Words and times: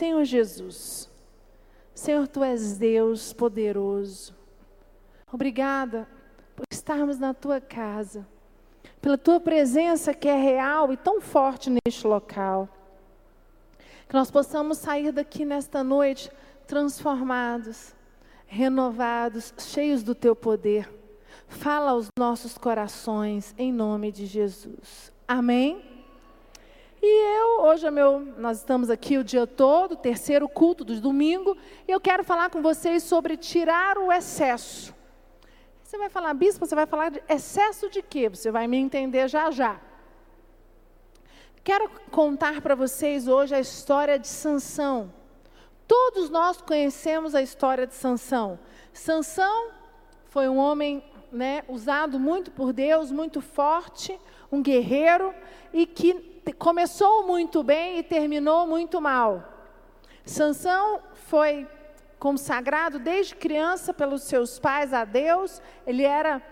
Senhor 0.00 0.24
Jesus, 0.24 1.10
Senhor, 1.94 2.26
tu 2.26 2.42
és 2.42 2.78
Deus 2.78 3.34
poderoso. 3.34 4.34
Obrigada 5.30 6.08
por 6.56 6.64
estarmos 6.72 7.18
na 7.18 7.34
tua 7.34 7.60
casa, 7.60 8.26
pela 8.98 9.18
tua 9.18 9.38
presença 9.38 10.14
que 10.14 10.26
é 10.26 10.34
real 10.34 10.90
e 10.90 10.96
tão 10.96 11.20
forte 11.20 11.68
neste 11.68 12.06
local. 12.06 12.66
Que 14.08 14.14
nós 14.14 14.30
possamos 14.30 14.78
sair 14.78 15.12
daqui 15.12 15.44
nesta 15.44 15.84
noite 15.84 16.32
transformados, 16.66 17.94
renovados, 18.46 19.52
cheios 19.58 20.02
do 20.02 20.14
teu 20.14 20.34
poder. 20.34 20.90
Fala 21.46 21.90
aos 21.90 22.08
nossos 22.18 22.56
corações, 22.56 23.54
em 23.58 23.70
nome 23.70 24.10
de 24.10 24.24
Jesus. 24.24 25.12
Amém? 25.28 25.89
E 27.02 27.38
eu, 27.38 27.62
hoje 27.62 27.86
é 27.86 27.90
meu, 27.90 28.20
nós 28.36 28.58
estamos 28.58 28.90
aqui 28.90 29.16
o 29.16 29.24
dia 29.24 29.46
todo, 29.46 29.96
terceiro 29.96 30.46
culto 30.46 30.84
do 30.84 31.00
domingo, 31.00 31.56
e 31.88 31.90
eu 31.90 31.98
quero 31.98 32.22
falar 32.22 32.50
com 32.50 32.60
vocês 32.60 33.02
sobre 33.02 33.38
tirar 33.38 33.96
o 33.96 34.12
excesso. 34.12 34.94
Você 35.82 35.96
vai 35.96 36.10
falar, 36.10 36.34
bispo, 36.34 36.66
você 36.66 36.74
vai 36.74 36.84
falar 36.84 37.08
de 37.08 37.22
excesso 37.26 37.88
de 37.88 38.02
quê? 38.02 38.28
Você 38.28 38.50
vai 38.50 38.66
me 38.66 38.76
entender 38.76 39.28
já 39.28 39.50
já. 39.50 39.80
Quero 41.64 41.88
contar 42.10 42.60
para 42.60 42.74
vocês 42.74 43.26
hoje 43.26 43.54
a 43.54 43.60
história 43.60 44.18
de 44.18 44.28
Sansão. 44.28 45.10
Todos 45.88 46.28
nós 46.28 46.60
conhecemos 46.60 47.34
a 47.34 47.40
história 47.40 47.86
de 47.86 47.94
Sansão. 47.94 48.58
Sansão 48.92 49.70
foi 50.26 50.50
um 50.50 50.58
homem 50.58 51.02
né, 51.32 51.64
usado 51.66 52.20
muito 52.20 52.50
por 52.50 52.74
Deus, 52.74 53.10
muito 53.10 53.40
forte, 53.40 54.20
um 54.52 54.62
guerreiro, 54.62 55.34
e 55.72 55.86
que 55.86 56.29
começou 56.58 57.26
muito 57.26 57.62
bem 57.62 57.98
e 57.98 58.02
terminou 58.02 58.66
muito 58.66 59.00
mal. 59.00 59.42
Sansão 60.24 61.00
foi 61.12 61.66
consagrado 62.18 62.98
desde 62.98 63.34
criança 63.34 63.94
pelos 63.94 64.22
seus 64.22 64.58
pais 64.58 64.92
a 64.92 65.04
Deus. 65.04 65.60
Ele 65.86 66.04
era 66.04 66.42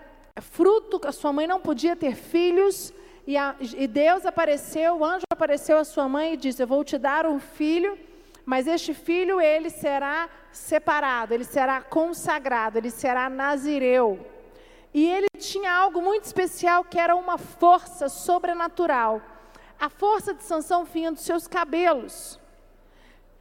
fruto, 0.41 0.99
a 1.05 1.11
sua 1.11 1.31
mãe 1.31 1.47
não 1.47 1.59
podia 1.59 1.95
ter 1.95 2.15
filhos. 2.15 2.93
E, 3.27 3.37
a, 3.37 3.55
e 3.59 3.87
Deus 3.87 4.25
apareceu, 4.25 4.97
o 4.97 5.05
anjo 5.05 5.25
apareceu 5.31 5.77
à 5.77 5.83
sua 5.83 6.09
mãe 6.09 6.33
e 6.33 6.37
disse: 6.37 6.63
Eu 6.63 6.67
vou 6.67 6.83
te 6.83 6.97
dar 6.97 7.25
um 7.27 7.39
filho, 7.39 7.97
mas 8.45 8.67
este 8.67 8.93
filho 8.93 9.39
ele 9.39 9.69
será 9.69 10.27
separado, 10.51 11.33
ele 11.33 11.43
será 11.43 11.81
consagrado, 11.81 12.77
ele 12.77 12.89
será 12.89 13.29
nazireu. 13.29 14.19
E 14.91 15.07
ele 15.07 15.27
tinha 15.37 15.71
algo 15.71 16.01
muito 16.01 16.23
especial 16.23 16.83
que 16.83 16.99
era 16.99 17.15
uma 17.15 17.37
força 17.37 18.09
sobrenatural 18.09 19.21
a 19.79 19.89
força 19.89 20.33
de 20.33 20.43
Sansão 20.43 20.83
vinha 20.83 21.11
dos 21.11 21.21
seus 21.21 21.47
cabelos. 21.47 22.39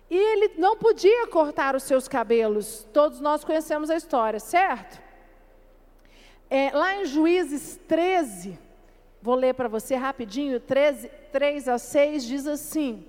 E 0.09 0.17
ele 0.17 0.55
não 0.57 0.77
podia 0.77 1.27
cortar 1.27 1.75
os 1.75 1.83
seus 1.83 2.07
cabelos. 2.07 2.87
Todos 2.93 3.21
nós 3.21 3.45
conhecemos 3.45 3.91
a 3.91 3.97
história, 3.97 4.39
certo? 4.39 5.03
É, 6.49 6.71
lá 6.71 6.97
em 6.97 7.05
Juízes 7.05 7.79
13, 7.89 8.59
vou 9.21 9.35
ler 9.35 9.53
para 9.55 9.69
você 9.69 9.97
rapidinho, 9.97 10.61
13, 10.61 11.11
3 11.31 11.69
a 11.69 11.77
6, 11.79 12.25
diz 12.25 12.47
assim: 12.47 13.05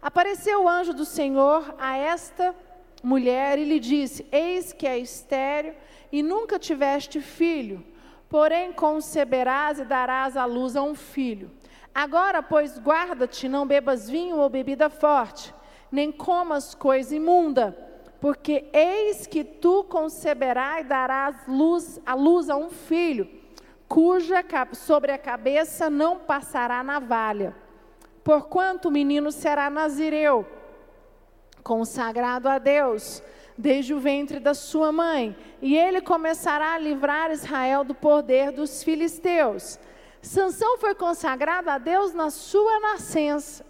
Apareceu 0.00 0.62
o 0.62 0.68
anjo 0.68 0.94
do 0.94 1.04
Senhor 1.04 1.74
a 1.78 1.96
esta 1.98 2.54
mulher 3.02 3.58
e 3.58 3.64
lhe 3.64 3.78
disse: 3.78 4.26
Eis 4.32 4.72
que 4.72 4.86
é 4.86 4.98
estéreo 4.98 5.74
e 6.10 6.22
nunca 6.22 6.58
tiveste 6.58 7.20
filho, 7.20 7.84
porém 8.28 8.72
conceberás 8.72 9.78
e 9.78 9.84
darás 9.84 10.36
à 10.36 10.46
luz 10.46 10.76
a 10.76 10.82
um 10.82 10.94
filho. 10.94 11.50
Agora, 11.94 12.42
pois, 12.42 12.78
guarda-te, 12.78 13.48
não 13.48 13.66
bebas 13.66 14.08
vinho 14.08 14.38
ou 14.38 14.48
bebida 14.48 14.88
forte, 14.88 15.54
nem 15.90 16.10
comas 16.10 16.74
coisa 16.74 17.14
imunda, 17.14 17.76
porque 18.18 18.64
eis 18.72 19.26
que 19.26 19.44
tu 19.44 19.84
conceberás 19.84 20.86
e 20.86 20.88
darás 20.88 21.36
luz, 21.46 22.00
a 22.06 22.14
luz 22.14 22.48
a 22.48 22.56
um 22.56 22.70
filho, 22.70 23.28
cuja 23.86 24.42
sobre 24.72 25.12
a 25.12 25.18
cabeça 25.18 25.90
não 25.90 26.18
passará 26.18 26.82
navalha. 26.82 27.54
Porquanto 28.24 28.88
o 28.88 28.92
menino 28.92 29.30
será 29.30 29.68
nazireu, 29.68 30.46
consagrado 31.62 32.48
a 32.48 32.58
Deus, 32.58 33.22
desde 33.58 33.92
o 33.92 34.00
ventre 34.00 34.40
da 34.40 34.54
sua 34.54 34.90
mãe, 34.90 35.36
e 35.60 35.76
ele 35.76 36.00
começará 36.00 36.74
a 36.74 36.78
livrar 36.78 37.30
Israel 37.30 37.84
do 37.84 37.94
poder 37.94 38.50
dos 38.50 38.82
filisteus. 38.82 39.78
Sansão 40.22 40.78
foi 40.78 40.94
consagrado 40.94 41.68
a 41.68 41.78
Deus 41.78 42.14
na 42.14 42.30
sua 42.30 42.78
nascença. 42.78 43.66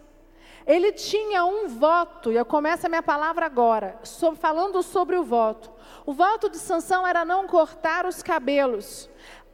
Ele 0.67 0.93
tinha 0.93 1.45
um 1.45 1.67
voto, 1.67 2.31
e 2.31 2.37
eu 2.37 2.45
começo 2.45 2.87
a 2.87 2.89
minha 2.89 3.03
palavra 3.03 3.47
agora, 3.47 3.99
sobre, 4.05 4.39
falando 4.39 4.83
sobre 4.83 5.17
o 5.17 5.25
voto. 5.25 5.73
O 6.07 6.13
voto 6.13 6.49
de 6.49 6.59
Sansão 6.59 7.07
era 7.07 7.25
não 7.25 7.49
cortar 7.49 8.07
os 8.07 8.23
cabelos. 8.23 9.09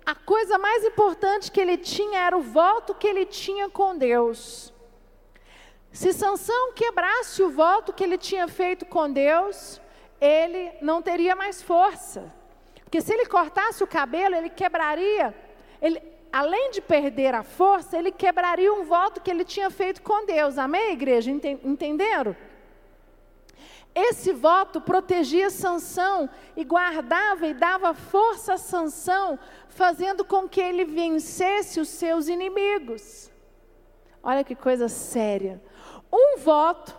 A 0.04 0.14
coisa 0.14 0.58
mais 0.58 0.84
importante 0.84 1.50
que 1.50 1.60
ele 1.60 1.78
tinha 1.78 2.20
era 2.20 2.36
o 2.36 2.42
voto 2.42 2.94
que 2.94 3.06
ele 3.06 3.24
tinha 3.24 3.70
com 3.70 3.96
Deus. 3.96 4.72
Se 5.92 6.12
Sansão 6.12 6.72
quebrasse 6.72 7.42
o 7.42 7.50
voto 7.50 7.92
que 7.92 8.04
ele 8.04 8.18
tinha 8.18 8.46
feito 8.48 8.84
com 8.84 9.10
Deus, 9.10 9.80
ele 10.20 10.72
não 10.82 11.00
teria 11.00 11.34
mais 11.34 11.62
força. 11.62 12.32
Porque 12.84 13.00
se 13.00 13.12
ele 13.12 13.26
cortasse 13.26 13.82
o 13.84 13.86
cabelo, 13.86 14.34
ele 14.34 14.50
quebraria, 14.50 15.34
ele, 15.80 16.02
além 16.32 16.70
de 16.70 16.80
perder 16.80 17.34
a 17.34 17.42
força, 17.42 17.96
ele 17.96 18.12
quebraria 18.12 18.72
um 18.72 18.84
voto 18.84 19.20
que 19.20 19.30
ele 19.30 19.44
tinha 19.44 19.70
feito 19.70 20.02
com 20.02 20.26
Deus. 20.26 20.58
Amém, 20.58 20.92
igreja? 20.92 21.30
Entenderam? 21.30 22.36
Esse 23.94 24.32
voto 24.32 24.80
protegia 24.80 25.50
Sansão 25.50 26.30
e 26.56 26.62
guardava 26.62 27.46
e 27.46 27.54
dava 27.54 27.94
força 27.94 28.54
a 28.54 28.58
Sansão, 28.58 29.38
fazendo 29.68 30.24
com 30.24 30.48
que 30.48 30.60
ele 30.60 30.84
vencesse 30.84 31.80
os 31.80 31.88
seus 31.88 32.28
inimigos. 32.28 33.30
Olha 34.22 34.44
que 34.44 34.54
coisa 34.54 34.88
séria. 34.88 35.60
Um 36.12 36.38
voto 36.38 36.96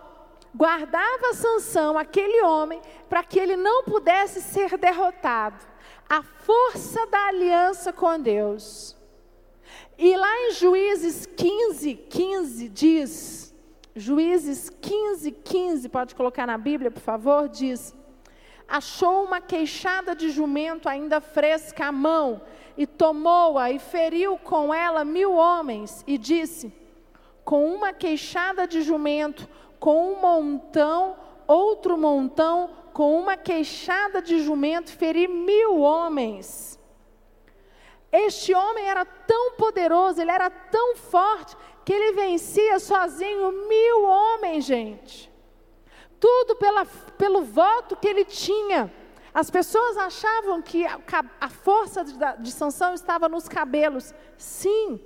guardava 0.54 1.32
Sansão, 1.32 1.96
aquele 1.96 2.42
homem, 2.42 2.82
para 3.08 3.22
que 3.22 3.38
ele 3.38 3.56
não 3.56 3.84
pudesse 3.84 4.42
ser 4.42 4.76
derrotado. 4.76 5.64
A 6.08 6.22
força 6.22 7.06
da 7.06 7.28
aliança 7.28 7.92
com 7.92 8.20
Deus. 8.20 8.99
E 10.02 10.16
lá 10.16 10.34
em 10.46 10.52
Juízes 10.52 11.26
15, 11.26 11.94
15 11.94 12.68
diz, 12.70 13.54
Juízes 13.94 14.70
15, 14.70 15.30
15, 15.30 15.90
pode 15.90 16.14
colocar 16.14 16.46
na 16.46 16.56
Bíblia, 16.56 16.90
por 16.90 17.02
favor, 17.02 17.50
diz: 17.50 17.94
Achou 18.66 19.24
uma 19.24 19.42
queixada 19.42 20.14
de 20.16 20.30
jumento 20.30 20.88
ainda 20.88 21.20
fresca 21.20 21.88
à 21.88 21.92
mão, 21.92 22.40
e 22.78 22.86
tomou-a 22.86 23.70
e 23.70 23.78
feriu 23.78 24.38
com 24.38 24.72
ela 24.72 25.04
mil 25.04 25.34
homens, 25.34 26.02
e 26.06 26.16
disse: 26.16 26.72
Com 27.44 27.66
uma 27.74 27.92
queixada 27.92 28.66
de 28.66 28.80
jumento, 28.80 29.46
com 29.78 30.14
um 30.14 30.20
montão, 30.22 31.14
outro 31.46 31.98
montão, 31.98 32.70
com 32.94 33.20
uma 33.20 33.36
queixada 33.36 34.22
de 34.22 34.40
jumento, 34.40 34.90
feri 34.90 35.28
mil 35.28 35.80
homens. 35.80 36.79
Este 38.12 38.52
homem 38.54 38.88
era 38.88 39.04
tão 39.04 39.52
poderoso, 39.52 40.20
ele 40.20 40.30
era 40.30 40.50
tão 40.50 40.96
forte, 40.96 41.56
que 41.84 41.92
ele 41.92 42.12
vencia 42.12 42.78
sozinho 42.80 43.52
mil 43.68 44.02
homens, 44.02 44.64
gente. 44.64 45.30
Tudo 46.18 46.56
pela, 46.56 46.84
pelo 47.16 47.42
voto 47.42 47.96
que 47.96 48.08
ele 48.08 48.24
tinha. 48.24 48.92
As 49.32 49.48
pessoas 49.48 49.96
achavam 49.96 50.60
que 50.60 50.84
a, 50.84 50.98
a 51.40 51.48
força 51.48 52.04
de, 52.04 52.14
de 52.40 52.50
Sansão 52.50 52.94
estava 52.94 53.28
nos 53.28 53.48
cabelos. 53.48 54.12
Sim. 54.36 55.00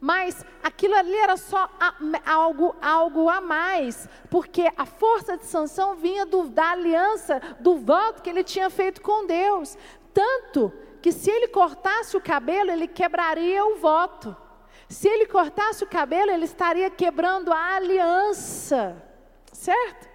Mas 0.00 0.44
aquilo 0.62 0.94
ali 0.94 1.14
era 1.14 1.36
só 1.36 1.68
a, 1.78 1.94
algo, 2.26 2.74
algo 2.80 3.28
a 3.28 3.40
mais, 3.40 4.08
porque 4.30 4.68
a 4.76 4.86
força 4.86 5.36
de 5.36 5.44
Sansão 5.44 5.94
vinha 5.94 6.24
do, 6.24 6.48
da 6.48 6.70
aliança, 6.70 7.40
do 7.60 7.76
voto 7.76 8.22
que 8.22 8.30
ele 8.30 8.42
tinha 8.42 8.68
feito 8.70 9.00
com 9.00 9.26
Deus. 9.26 9.76
Tanto 10.12 10.72
que 11.02 11.12
se 11.12 11.30
ele 11.30 11.48
cortasse 11.48 12.16
o 12.16 12.20
cabelo, 12.20 12.70
ele 12.70 12.86
quebraria 12.86 13.64
o 13.64 13.76
voto. 13.76 14.36
Se 14.88 15.08
ele 15.08 15.26
cortasse 15.26 15.82
o 15.82 15.86
cabelo, 15.86 16.30
ele 16.30 16.44
estaria 16.44 16.88
quebrando 16.90 17.52
a 17.52 17.76
aliança. 17.76 19.02
Certo? 19.52 20.08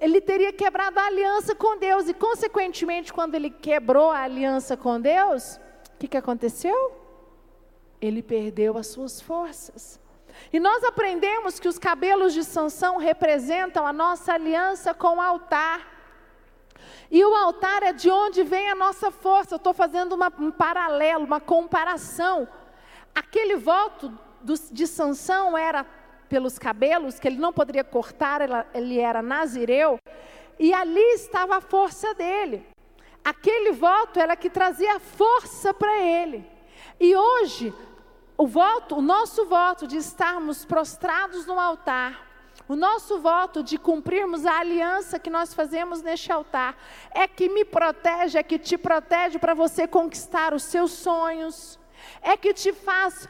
Ele 0.00 0.20
teria 0.20 0.52
quebrado 0.52 0.98
a 0.98 1.06
aliança 1.06 1.54
com 1.54 1.76
Deus. 1.76 2.08
E, 2.08 2.14
consequentemente, 2.14 3.12
quando 3.12 3.34
ele 3.34 3.50
quebrou 3.50 4.10
a 4.10 4.20
aliança 4.20 4.76
com 4.76 5.00
Deus, 5.00 5.56
o 5.94 5.98
que, 5.98 6.08
que 6.08 6.16
aconteceu? 6.16 6.92
Ele 8.00 8.22
perdeu 8.22 8.78
as 8.78 8.86
suas 8.86 9.20
forças. 9.20 10.00
E 10.52 10.60
nós 10.60 10.82
aprendemos 10.84 11.58
que 11.58 11.68
os 11.68 11.78
cabelos 11.78 12.32
de 12.32 12.44
Sansão 12.44 12.96
representam 12.96 13.86
a 13.86 13.92
nossa 13.92 14.32
aliança 14.32 14.92
com 14.94 15.16
o 15.16 15.20
altar. 15.20 15.93
E 17.10 17.24
o 17.24 17.34
altar 17.34 17.82
é 17.82 17.92
de 17.92 18.10
onde 18.10 18.42
vem 18.42 18.68
a 18.70 18.74
nossa 18.74 19.10
força. 19.10 19.54
Eu 19.54 19.58
estou 19.58 19.72
fazendo 19.72 20.14
uma, 20.14 20.32
um 20.38 20.50
paralelo, 20.50 21.24
uma 21.24 21.40
comparação. 21.40 22.48
Aquele 23.14 23.56
voto 23.56 24.12
do, 24.40 24.54
de 24.70 24.86
Sansão 24.86 25.56
era 25.56 25.86
pelos 26.28 26.58
cabelos, 26.58 27.18
que 27.18 27.28
ele 27.28 27.38
não 27.38 27.52
poderia 27.52 27.84
cortar, 27.84 28.40
ele 28.74 28.98
era 28.98 29.22
nazireu, 29.22 29.98
e 30.58 30.72
ali 30.72 31.14
estava 31.14 31.56
a 31.56 31.60
força 31.60 32.12
dele. 32.14 32.66
Aquele 33.24 33.72
voto 33.72 34.18
era 34.18 34.36
que 34.36 34.50
trazia 34.50 34.98
força 34.98 35.72
para 35.72 35.98
ele. 36.00 36.44
E 36.98 37.14
hoje, 37.16 37.72
o 38.36 38.46
voto, 38.46 38.96
o 38.96 39.02
nosso 39.02 39.46
voto 39.46 39.86
de 39.86 39.96
estarmos 39.96 40.64
prostrados 40.64 41.46
no 41.46 41.58
altar, 41.58 42.23
o 42.68 42.74
nosso 42.74 43.18
voto 43.18 43.62
de 43.62 43.76
cumprirmos 43.76 44.46
a 44.46 44.58
aliança 44.58 45.18
que 45.18 45.28
nós 45.28 45.52
fazemos 45.52 46.02
neste 46.02 46.32
altar, 46.32 46.76
é 47.10 47.28
que 47.28 47.48
me 47.48 47.64
protege, 47.64 48.38
é 48.38 48.42
que 48.42 48.58
te 48.58 48.78
protege 48.78 49.38
para 49.38 49.54
você 49.54 49.86
conquistar 49.86 50.54
os 50.54 50.62
seus 50.62 50.92
sonhos, 50.92 51.78
é 52.22 52.36
que 52.36 52.54
te 52.54 52.72
faz 52.72 53.28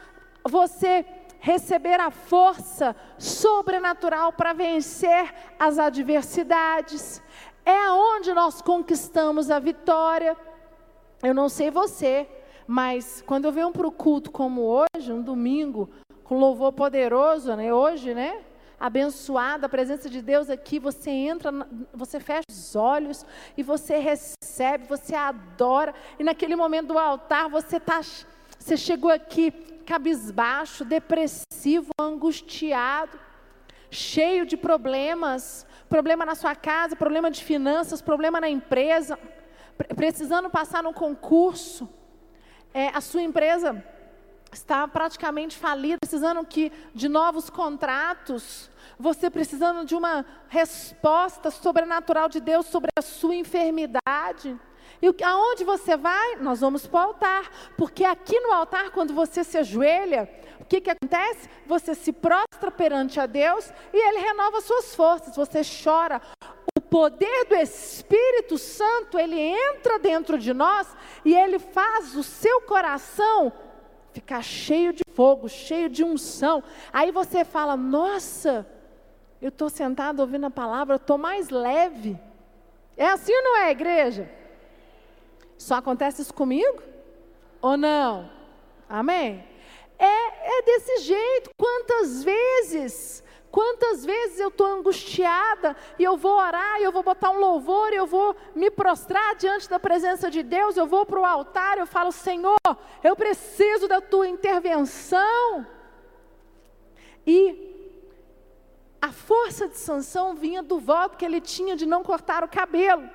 você 0.48 1.04
receber 1.40 2.00
a 2.00 2.10
força 2.10 2.96
sobrenatural 3.18 4.32
para 4.32 4.52
vencer 4.52 5.34
as 5.58 5.78
adversidades. 5.78 7.22
É 7.66 7.76
aonde 7.76 8.32
nós 8.32 8.62
conquistamos 8.62 9.50
a 9.50 9.58
vitória. 9.58 10.36
Eu 11.22 11.34
não 11.34 11.48
sei 11.48 11.70
você, 11.70 12.28
mas 12.66 13.22
quando 13.26 13.46
eu 13.46 13.52
venho 13.52 13.72
para 13.72 13.86
o 13.86 13.92
culto 13.92 14.30
como 14.30 14.62
hoje, 14.62 15.12
um 15.12 15.22
domingo, 15.22 15.90
com 16.22 16.38
louvor 16.38 16.72
poderoso, 16.72 17.54
né? 17.54 17.74
Hoje, 17.74 18.14
né? 18.14 18.40
Abençoada 18.78 19.66
a 19.66 19.68
presença 19.68 20.10
de 20.10 20.20
Deus 20.20 20.50
aqui, 20.50 20.78
você 20.78 21.10
entra, 21.10 21.50
você 21.92 22.18
fecha 22.18 22.44
os 22.50 22.74
olhos 22.74 23.24
e 23.56 23.62
você 23.62 23.98
recebe, 23.98 24.86
você 24.88 25.14
adora. 25.14 25.94
E 26.18 26.24
naquele 26.24 26.56
momento 26.56 26.88
do 26.88 26.98
altar, 26.98 27.48
você 27.48 27.78
tá, 27.78 28.00
você 28.58 28.76
chegou 28.76 29.10
aqui 29.10 29.50
cabisbaixo, 29.86 30.84
depressivo, 30.84 31.90
angustiado, 32.00 33.18
cheio 33.90 34.44
de 34.44 34.56
problemas, 34.56 35.66
problema 35.88 36.26
na 36.26 36.34
sua 36.34 36.54
casa, 36.54 36.96
problema 36.96 37.30
de 37.30 37.44
finanças, 37.44 38.02
problema 38.02 38.40
na 38.40 38.48
empresa, 38.48 39.18
precisando 39.94 40.50
passar 40.50 40.82
no 40.82 40.92
concurso, 40.92 41.88
é, 42.72 42.88
a 42.88 43.00
sua 43.00 43.22
empresa 43.22 43.84
está 44.54 44.86
praticamente 44.88 45.56
falida, 45.56 45.98
precisando 46.00 46.44
que, 46.46 46.72
de 46.94 47.08
novos 47.08 47.50
contratos, 47.50 48.70
você 48.98 49.28
precisando 49.28 49.84
de 49.84 49.94
uma 49.94 50.24
resposta 50.48 51.50
sobrenatural 51.50 52.28
de 52.28 52.40
Deus 52.40 52.66
sobre 52.66 52.90
a 52.96 53.02
sua 53.02 53.34
enfermidade. 53.34 54.58
E 55.02 55.24
aonde 55.24 55.64
você 55.64 55.96
vai? 55.96 56.36
Nós 56.36 56.60
vamos 56.60 56.86
para 56.86 57.00
o 57.00 57.08
altar. 57.08 57.50
Porque 57.76 58.04
aqui 58.04 58.38
no 58.40 58.52
altar, 58.52 58.90
quando 58.90 59.12
você 59.12 59.44
se 59.44 59.58
ajoelha, 59.58 60.30
o 60.60 60.64
que, 60.64 60.80
que 60.80 60.90
acontece? 60.90 61.48
Você 61.66 61.94
se 61.94 62.12
prostra 62.12 62.70
perante 62.70 63.20
a 63.20 63.26
Deus 63.26 63.70
e 63.92 63.96
Ele 63.96 64.20
renova 64.20 64.60
suas 64.60 64.94
forças. 64.94 65.36
Você 65.36 65.60
chora. 65.82 66.22
O 66.76 66.80
poder 66.80 67.46
do 67.46 67.56
Espírito 67.56 68.56
Santo, 68.56 69.18
ele 69.18 69.38
entra 69.38 69.98
dentro 69.98 70.38
de 70.38 70.52
nós 70.52 70.86
e 71.24 71.34
ele 71.34 71.58
faz 71.58 72.14
o 72.16 72.22
seu 72.22 72.62
coração 72.62 73.52
ficar 74.14 74.42
cheio 74.42 74.92
de 74.92 75.02
fogo, 75.12 75.48
cheio 75.48 75.88
de 75.88 76.04
unção. 76.04 76.62
Aí 76.92 77.10
você 77.10 77.44
fala: 77.44 77.76
Nossa, 77.76 78.66
eu 79.42 79.48
estou 79.48 79.68
sentado 79.68 80.20
ouvindo 80.20 80.46
a 80.46 80.50
palavra, 80.50 80.96
estou 80.96 81.18
mais 81.18 81.50
leve. 81.50 82.18
É 82.96 83.08
assim 83.08 83.34
ou 83.34 83.42
não 83.42 83.56
é, 83.58 83.70
igreja? 83.72 84.30
Só 85.58 85.74
acontece 85.74 86.22
isso 86.22 86.32
comigo? 86.32 86.80
Ou 87.60 87.76
não? 87.76 88.30
Amém? 88.88 89.44
É, 89.98 90.58
é 90.58 90.62
desse 90.62 90.98
jeito. 90.98 91.50
Quantas 91.58 92.22
vezes, 92.22 93.23
quantas 93.54 94.04
vezes 94.04 94.40
eu 94.40 94.48
estou 94.48 94.66
angustiada 94.66 95.76
e 95.96 96.02
eu 96.02 96.16
vou 96.16 96.32
orar, 96.32 96.80
eu 96.80 96.90
vou 96.90 97.04
botar 97.04 97.30
um 97.30 97.38
louvor, 97.38 97.92
eu 97.92 98.04
vou 98.04 98.34
me 98.52 98.68
prostrar 98.68 99.36
diante 99.36 99.70
da 99.70 99.78
presença 99.78 100.28
de 100.28 100.42
Deus, 100.42 100.76
eu 100.76 100.88
vou 100.88 101.06
para 101.06 101.20
o 101.20 101.24
altar, 101.24 101.78
eu 101.78 101.86
falo, 101.86 102.10
Senhor, 102.10 102.58
eu 103.04 103.14
preciso 103.14 103.86
da 103.86 104.00
tua 104.00 104.26
intervenção. 104.26 105.64
E 107.24 108.02
a 109.00 109.12
força 109.12 109.68
de 109.68 109.76
Sansão 109.76 110.34
vinha 110.34 110.60
do 110.60 110.80
voto 110.80 111.16
que 111.16 111.24
ele 111.24 111.40
tinha 111.40 111.76
de 111.76 111.86
não 111.86 112.02
cortar 112.02 112.42
o 112.42 112.48
cabelo. 112.48 113.08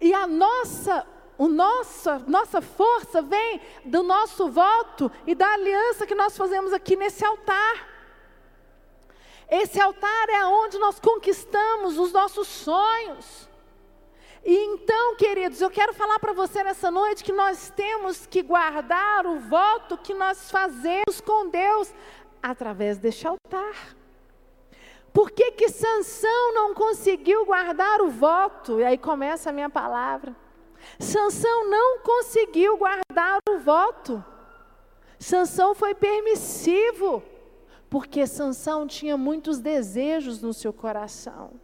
E 0.00 0.14
a 0.14 0.26
nossa 0.26 1.06
o 1.36 1.46
nossa, 1.46 2.20
nossa 2.26 2.62
força 2.62 3.20
vem 3.20 3.60
do 3.84 4.02
nosso 4.02 4.48
voto 4.48 5.12
e 5.26 5.34
da 5.34 5.52
aliança 5.52 6.06
que 6.06 6.14
nós 6.14 6.36
fazemos 6.38 6.72
aqui 6.72 6.96
nesse 6.96 7.22
altar. 7.22 7.91
Esse 9.50 9.80
altar 9.80 10.28
é 10.28 10.46
onde 10.46 10.78
nós 10.78 10.98
conquistamos 10.98 11.98
os 11.98 12.12
nossos 12.12 12.48
sonhos. 12.48 13.48
E 14.44 14.54
então, 14.54 15.14
queridos, 15.16 15.60
eu 15.60 15.70
quero 15.70 15.94
falar 15.94 16.18
para 16.18 16.32
você 16.32 16.64
nessa 16.64 16.90
noite 16.90 17.22
que 17.22 17.32
nós 17.32 17.70
temos 17.70 18.26
que 18.26 18.42
guardar 18.42 19.24
o 19.26 19.38
voto 19.38 19.96
que 19.96 20.12
nós 20.14 20.50
fazemos 20.50 21.20
com 21.20 21.48
Deus 21.48 21.94
através 22.42 22.98
deste 22.98 23.26
altar. 23.26 23.96
Por 25.12 25.30
que 25.30 25.52
que 25.52 25.68
Sansão 25.68 26.54
não 26.54 26.74
conseguiu 26.74 27.44
guardar 27.44 28.00
o 28.00 28.10
voto? 28.10 28.80
E 28.80 28.84
aí 28.84 28.98
começa 28.98 29.50
a 29.50 29.52
minha 29.52 29.70
palavra. 29.70 30.34
Sansão 30.98 31.68
não 31.68 31.98
conseguiu 32.00 32.76
guardar 32.76 33.38
o 33.48 33.58
voto. 33.58 34.24
Sansão 35.18 35.74
foi 35.74 35.94
permissivo, 35.94 37.22
porque 37.92 38.26
Sansão 38.26 38.86
tinha 38.86 39.18
muitos 39.18 39.60
desejos 39.60 40.40
no 40.40 40.54
seu 40.54 40.72
coração. 40.72 41.60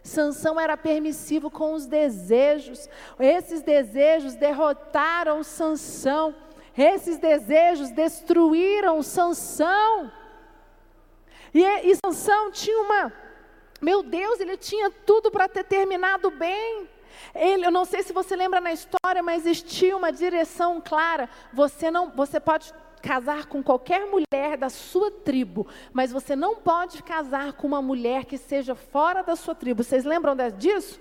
Sansão 0.00 0.60
era 0.60 0.76
permissivo 0.76 1.50
com 1.50 1.74
os 1.74 1.86
desejos. 1.86 2.88
Esses 3.18 3.62
desejos 3.62 4.36
derrotaram 4.36 5.42
Sansão. 5.42 6.36
Esses 6.78 7.18
desejos 7.18 7.90
destruíram 7.90 9.02
Sansão. 9.02 10.12
E, 11.52 11.64
e 11.64 11.96
Sansão 11.96 12.52
tinha 12.52 12.78
uma, 12.78 13.12
meu 13.80 14.04
Deus, 14.04 14.38
ele 14.38 14.56
tinha 14.56 14.88
tudo 14.88 15.32
para 15.32 15.48
ter 15.48 15.64
terminado 15.64 16.30
bem. 16.30 16.88
Ele, 17.34 17.66
eu 17.66 17.72
não 17.72 17.84
sei 17.84 18.04
se 18.04 18.12
você 18.12 18.36
lembra 18.36 18.60
na 18.60 18.72
história, 18.72 19.20
mas 19.20 19.44
existia 19.46 19.96
uma 19.96 20.12
direção 20.12 20.80
clara. 20.80 21.28
Você 21.52 21.90
não, 21.90 22.08
você 22.10 22.38
pode 22.38 22.72
casar 23.02 23.46
com 23.46 23.62
qualquer 23.62 24.06
mulher 24.06 24.56
da 24.56 24.68
sua 24.68 25.10
tribo, 25.10 25.66
mas 25.92 26.12
você 26.12 26.36
não 26.36 26.56
pode 26.56 27.02
casar 27.02 27.52
com 27.54 27.66
uma 27.66 27.82
mulher 27.82 28.24
que 28.24 28.38
seja 28.38 28.74
fora 28.74 29.22
da 29.22 29.36
sua 29.36 29.54
tribo. 29.54 29.82
Vocês 29.82 30.04
lembram 30.04 30.34
disso? 30.56 31.00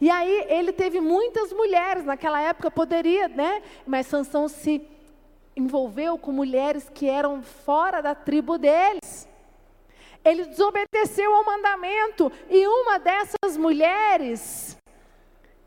E 0.00 0.10
aí 0.10 0.46
ele 0.48 0.72
teve 0.72 1.00
muitas 1.00 1.52
mulheres 1.52 2.04
naquela 2.04 2.40
época 2.40 2.70
poderia, 2.70 3.28
né? 3.28 3.62
Mas 3.86 4.06
Sansão 4.06 4.48
se 4.48 4.82
envolveu 5.54 6.18
com 6.18 6.32
mulheres 6.32 6.90
que 6.92 7.08
eram 7.08 7.42
fora 7.42 8.00
da 8.00 8.14
tribo 8.14 8.58
deles. 8.58 9.28
Ele 10.24 10.46
desobedeceu 10.46 11.34
ao 11.34 11.44
mandamento 11.44 12.32
e 12.48 12.66
uma 12.66 12.98
dessas 12.98 13.56
mulheres 13.56 14.76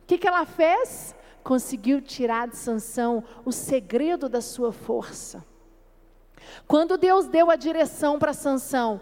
o 0.06 0.08
que, 0.08 0.20
que 0.20 0.28
ela 0.28 0.46
fez? 0.46 1.16
Conseguiu 1.44 2.00
tirar 2.00 2.48
de 2.48 2.58
Sansão 2.58 3.24
o 3.44 3.52
segredo 3.52 4.30
da 4.30 4.40
sua 4.40 4.72
força. 4.72 5.44
Quando 6.68 6.98
Deus 6.98 7.28
deu 7.28 7.52
a 7.52 7.56
direção 7.56 8.18
para 8.18 8.34
Sansão, 8.34 9.00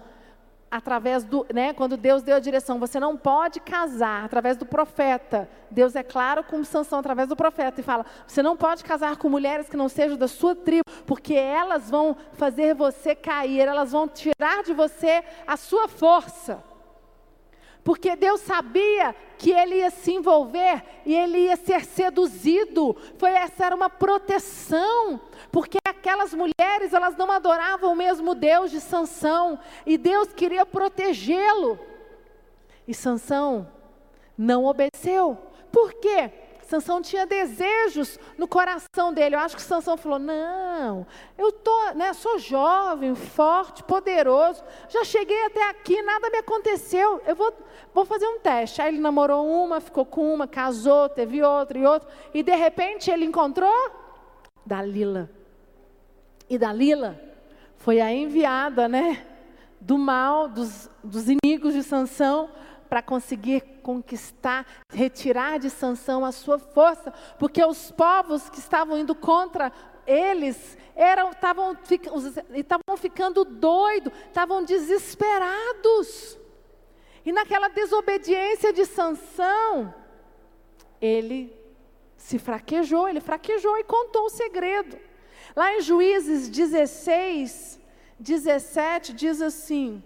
através 0.73 1.23
do, 1.23 1.45
né, 1.53 1.71
quando 1.71 1.95
Deus 1.95 2.23
deu 2.23 2.35
a 2.35 2.39
direção, 2.39 2.79
você 2.79 2.99
não 2.99 3.15
pode 3.15 3.59
casar 3.59 4.25
através 4.25 4.57
do 4.57 4.65
profeta. 4.65 5.47
Deus 5.69 5.95
é 5.95 6.01
claro 6.01 6.43
com 6.43 6.63
Sansão 6.63 6.97
através 6.97 7.29
do 7.29 7.35
profeta 7.35 7.79
e 7.79 7.83
fala: 7.83 8.05
você 8.27 8.41
não 8.41 8.57
pode 8.57 8.83
casar 8.83 9.17
com 9.17 9.29
mulheres 9.29 9.69
que 9.69 9.77
não 9.77 9.87
sejam 9.87 10.17
da 10.17 10.27
sua 10.27 10.55
tribo, 10.55 10.83
porque 11.05 11.35
elas 11.35 11.91
vão 11.91 12.17
fazer 12.33 12.73
você 12.73 13.13
cair, 13.13 13.61
elas 13.61 13.91
vão 13.91 14.07
tirar 14.07 14.63
de 14.63 14.73
você 14.73 15.23
a 15.45 15.55
sua 15.55 15.87
força. 15.87 16.72
Porque 17.83 18.15
Deus 18.15 18.41
sabia 18.41 19.13
que 19.37 19.51
ele 19.51 19.75
ia 19.75 19.89
se 19.89 20.13
envolver 20.13 20.83
e 21.05 21.13
ele 21.13 21.39
ia 21.39 21.55
ser 21.57 21.83
seduzido. 21.83 22.95
Foi 23.17 23.31
essa 23.31 23.65
era 23.65 23.75
uma 23.75 23.89
proteção, 23.89 25.19
porque 25.51 25.77
aquelas 25.85 26.33
mulheres, 26.33 26.93
elas 26.93 27.17
não 27.17 27.29
adoravam 27.29 27.91
o 27.91 27.95
mesmo 27.95 28.33
Deus 28.33 28.71
de 28.71 28.79
Sansão, 28.79 29.59
e 29.85 29.97
Deus 29.97 30.31
queria 30.33 30.65
protegê-lo. 30.65 31.77
E 32.87 32.93
Sansão 32.93 33.67
não 34.37 34.65
obedeceu. 34.65 35.37
Por 35.71 35.93
quê? 35.93 36.31
Sansão 36.73 37.01
tinha 37.03 37.27
desejos 37.27 38.19
no 38.35 38.47
coração 38.47 39.13
dele. 39.13 39.35
Eu 39.35 39.39
acho 39.39 39.55
que 39.55 39.61
Sansão 39.61 39.95
falou: 39.95 40.17
"Não, 40.17 41.05
eu 41.37 41.51
tô, 41.51 41.91
né, 41.93 42.13
sou 42.13 42.39
jovem, 42.39 43.13
forte, 43.13 43.83
poderoso. 43.83 44.63
Já 44.89 45.03
cheguei 45.03 45.45
até 45.45 45.69
aqui, 45.69 46.01
nada 46.01 46.31
me 46.31 46.37
aconteceu. 46.37 47.21
Eu 47.27 47.35
vou, 47.35 47.53
vou 47.93 48.05
fazer 48.05 48.25
um 48.25 48.39
teste". 48.39 48.81
Aí 48.81 48.89
ele 48.89 48.99
namorou 48.99 49.45
uma, 49.45 49.79
ficou 49.79 50.05
com 50.05 50.33
uma, 50.33 50.47
casou, 50.47 51.09
teve 51.09 51.43
outra 51.43 51.77
e 51.77 51.85
outra, 51.85 52.09
e 52.33 52.41
de 52.41 52.55
repente 52.55 53.11
ele 53.11 53.25
encontrou 53.25 53.91
Dalila. 54.65 55.29
E 56.49 56.57
Dalila 56.57 57.19
foi 57.77 58.01
a 58.01 58.11
enviada, 58.11 58.87
né, 58.87 59.25
do 59.79 59.97
mal, 59.97 60.47
dos, 60.47 60.89
dos 61.03 61.27
inimigos 61.29 61.73
de 61.73 61.83
Sansão, 61.83 62.49
para 62.93 63.01
conseguir 63.01 63.61
conquistar, 63.81 64.67
retirar 64.87 65.57
de 65.57 65.67
Sansão 65.67 66.23
a 66.23 66.31
sua 66.31 66.59
força, 66.59 67.11
porque 67.39 67.65
os 67.65 67.89
povos 67.89 68.51
que 68.51 68.59
estavam 68.59 68.99
indo 68.99 69.15
contra 69.15 69.73
eles 70.05 70.77
eram 70.95 71.31
estavam 71.31 71.75
estavam 72.53 72.95
ficando 72.95 73.43
doidos, 73.43 74.13
estavam 74.27 74.63
desesperados. 74.63 76.37
E 77.25 77.31
naquela 77.31 77.67
desobediência 77.67 78.71
de 78.71 78.85
Sansão, 78.85 79.91
ele 81.01 81.51
se 82.15 82.37
fraquejou, 82.37 83.09
ele 83.09 83.21
fraquejou 83.21 83.75
e 83.79 83.83
contou 83.83 84.25
o 84.25 84.29
segredo. 84.29 84.99
Lá 85.55 85.73
em 85.73 85.81
Juízes 85.81 86.47
16, 86.47 87.81
17 88.19 89.13
diz 89.13 89.41
assim: 89.41 90.03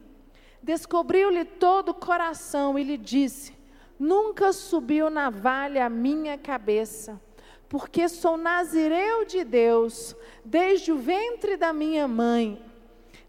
Descobriu-lhe 0.68 1.46
todo 1.46 1.90
o 1.92 1.94
coração 1.94 2.78
e 2.78 2.84
lhe 2.84 2.98
disse: 2.98 3.58
Nunca 3.98 4.52
subiu 4.52 5.10
navalha 5.10 5.86
a 5.86 5.90
minha 5.90 6.38
cabeça, 6.38 7.22
porque 7.70 8.10
sou 8.10 8.36
nazireu 8.36 9.24
de 9.24 9.46
Deus, 9.46 10.14
desde 10.44 10.92
o 10.92 10.98
ventre 10.98 11.56
da 11.56 11.72
minha 11.72 12.06
mãe. 12.06 12.62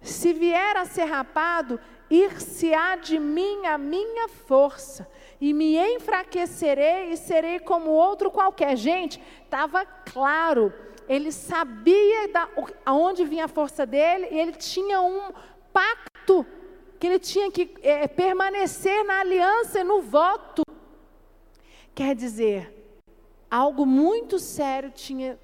Se 0.03 0.33
vier 0.33 0.77
a 0.77 0.85
ser 0.85 1.05
rapado, 1.05 1.79
ir-se-á 2.11 2.97
de 2.97 3.21
mim 3.21 3.67
a 3.67 3.79
minha 3.79 4.27
força, 4.27 5.09
e 5.41 5.53
me 5.53 5.77
enfraquecerei 5.95 7.13
e 7.13 7.17
serei 7.17 7.61
como 7.61 7.91
outro 7.91 8.33
qualquer. 8.33 8.77
Gente, 8.77 9.23
estava 9.45 9.87
claro, 9.87 10.75
ele 11.09 11.31
sabia 11.31 12.27
da, 12.33 12.49
aonde 12.85 13.25
vinha 13.25 13.45
a 13.45 13.49
força 13.49 13.87
dele, 13.87 14.27
e 14.29 14.41
ele 14.41 14.55
tinha 14.55 15.01
um 15.01 15.31
pacto 15.73 16.45
que 16.99 17.07
ele 17.07 17.19
tinha 17.19 17.51
que 17.51 17.75
é, 17.83 18.09
permanecer 18.09 19.05
na 19.05 19.21
aliança 19.21 19.81
e 19.81 19.85
no 19.85 20.03
voto. 20.03 20.63
Quer 21.95 22.15
dizer, 22.15 22.79
algo 23.51 23.87
muito 23.87 24.39
sério 24.39 24.91
tinha, 24.91 25.39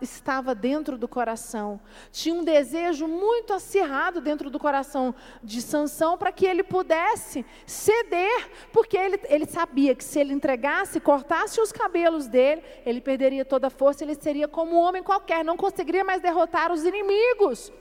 estava 0.00 0.54
dentro 0.54 0.98
do 0.98 1.06
coração. 1.06 1.80
Tinha 2.10 2.34
um 2.34 2.42
desejo 2.44 3.06
muito 3.06 3.52
acirrado 3.52 4.20
dentro 4.20 4.50
do 4.50 4.58
coração 4.58 5.14
de 5.42 5.62
Sansão 5.62 6.18
para 6.18 6.32
que 6.32 6.46
ele 6.46 6.62
pudesse 6.62 7.44
ceder, 7.66 8.50
porque 8.72 8.96
ele, 8.96 9.20
ele 9.28 9.46
sabia 9.46 9.94
que 9.94 10.04
se 10.04 10.18
ele 10.18 10.32
entregasse, 10.32 11.00
cortasse 11.00 11.60
os 11.60 11.70
cabelos 11.70 12.26
dele, 12.26 12.62
ele 12.84 13.00
perderia 13.00 13.44
toda 13.44 13.68
a 13.68 13.70
força, 13.70 14.04
ele 14.04 14.14
seria 14.14 14.48
como 14.48 14.74
um 14.74 14.78
homem 14.78 15.02
qualquer, 15.02 15.44
não 15.44 15.56
conseguiria 15.56 16.04
mais 16.04 16.20
derrotar 16.20 16.72
os 16.72 16.84
inimigos. 16.84 17.72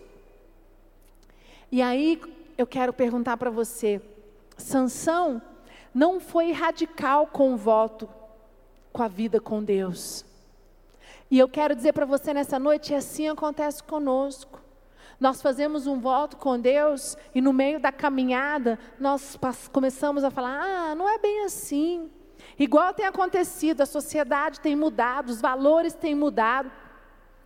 E 1.72 1.82
aí, 1.82 2.22
eu 2.58 2.68
quero 2.68 2.94
perguntar 2.94 3.38
para 3.38 3.50
você: 3.50 4.02
Sansão 4.58 5.42
não 5.94 6.20
foi 6.20 6.52
radical 6.52 7.28
com 7.28 7.54
o 7.54 7.58
voto, 7.58 8.10
com 8.92 9.04
a 9.04 9.08
vida 9.08 9.40
com 9.40 9.64
Deus. 9.64 10.26
E 11.30 11.40
eu 11.40 11.48
quero 11.48 11.76
dizer 11.76 11.94
para 11.94 12.06
você 12.06 12.34
nessa 12.34 12.60
noite, 12.60 12.94
assim 12.94 13.28
acontece 13.28 13.84
conosco. 13.84 14.62
Nós 15.20 15.42
fazemos 15.42 15.88
um 15.88 16.00
voto 16.00 16.38
com 16.38 16.60
Deus 16.60 17.18
e 17.34 17.42
no 17.42 17.54
meio 17.54 17.80
da 17.80 17.92
caminhada 17.92 18.78
nós 19.00 19.38
começamos 19.72 20.24
a 20.24 20.32
falar: 20.32 20.62
ah, 20.62 20.96
não 20.96 21.08
é 21.08 21.18
bem 21.18 21.44
assim. 21.46 22.10
Igual 22.58 22.94
tem 22.94 23.06
acontecido, 23.06 23.82
a 23.82 23.86
sociedade 23.86 24.60
tem 24.60 24.76
mudado, 24.76 25.30
os 25.30 25.42
valores 25.42 25.94
têm 25.94 26.14
mudado. 26.14 26.72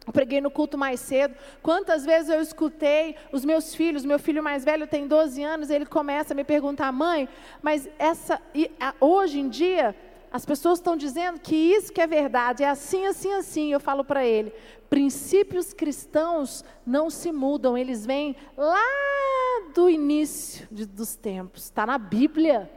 Eu 0.07 0.13
preguei 0.13 0.39
no 0.39 0.49
culto 0.49 0.77
mais 0.77 1.01
cedo. 1.01 1.35
Quantas 1.61 2.05
vezes 2.05 2.29
eu 2.29 2.41
escutei 2.41 3.17
os 3.31 3.43
meus 3.43 3.75
filhos, 3.75 4.05
meu 4.05 4.17
filho 4.17 4.41
mais 4.41 4.63
velho 4.63 4.87
tem 4.87 5.05
12 5.05 5.43
anos, 5.43 5.69
ele 5.69 5.85
começa 5.85 6.33
a 6.33 6.35
me 6.35 6.45
perguntar, 6.45 6.89
mãe, 6.93 7.27
mas 7.61 7.89
essa 7.99 8.41
hoje 9.01 9.39
em 9.39 9.49
dia 9.49 9.93
as 10.31 10.45
pessoas 10.45 10.79
estão 10.79 10.95
dizendo 10.95 11.39
que 11.39 11.55
isso 11.55 11.91
que 11.91 12.01
é 12.01 12.07
verdade, 12.07 12.63
é 12.63 12.69
assim, 12.69 13.05
assim, 13.05 13.33
assim. 13.33 13.71
Eu 13.71 13.79
falo 13.79 14.03
para 14.03 14.25
ele: 14.25 14.53
princípios 14.89 15.73
cristãos 15.73 16.63
não 16.85 17.09
se 17.09 17.31
mudam, 17.31 17.77
eles 17.77 18.05
vêm 18.05 18.35
lá 18.55 18.83
do 19.73 19.89
início 19.89 20.67
de, 20.71 20.85
dos 20.85 21.15
tempos, 21.15 21.63
está 21.63 21.85
na 21.85 21.97
Bíblia. 21.97 22.69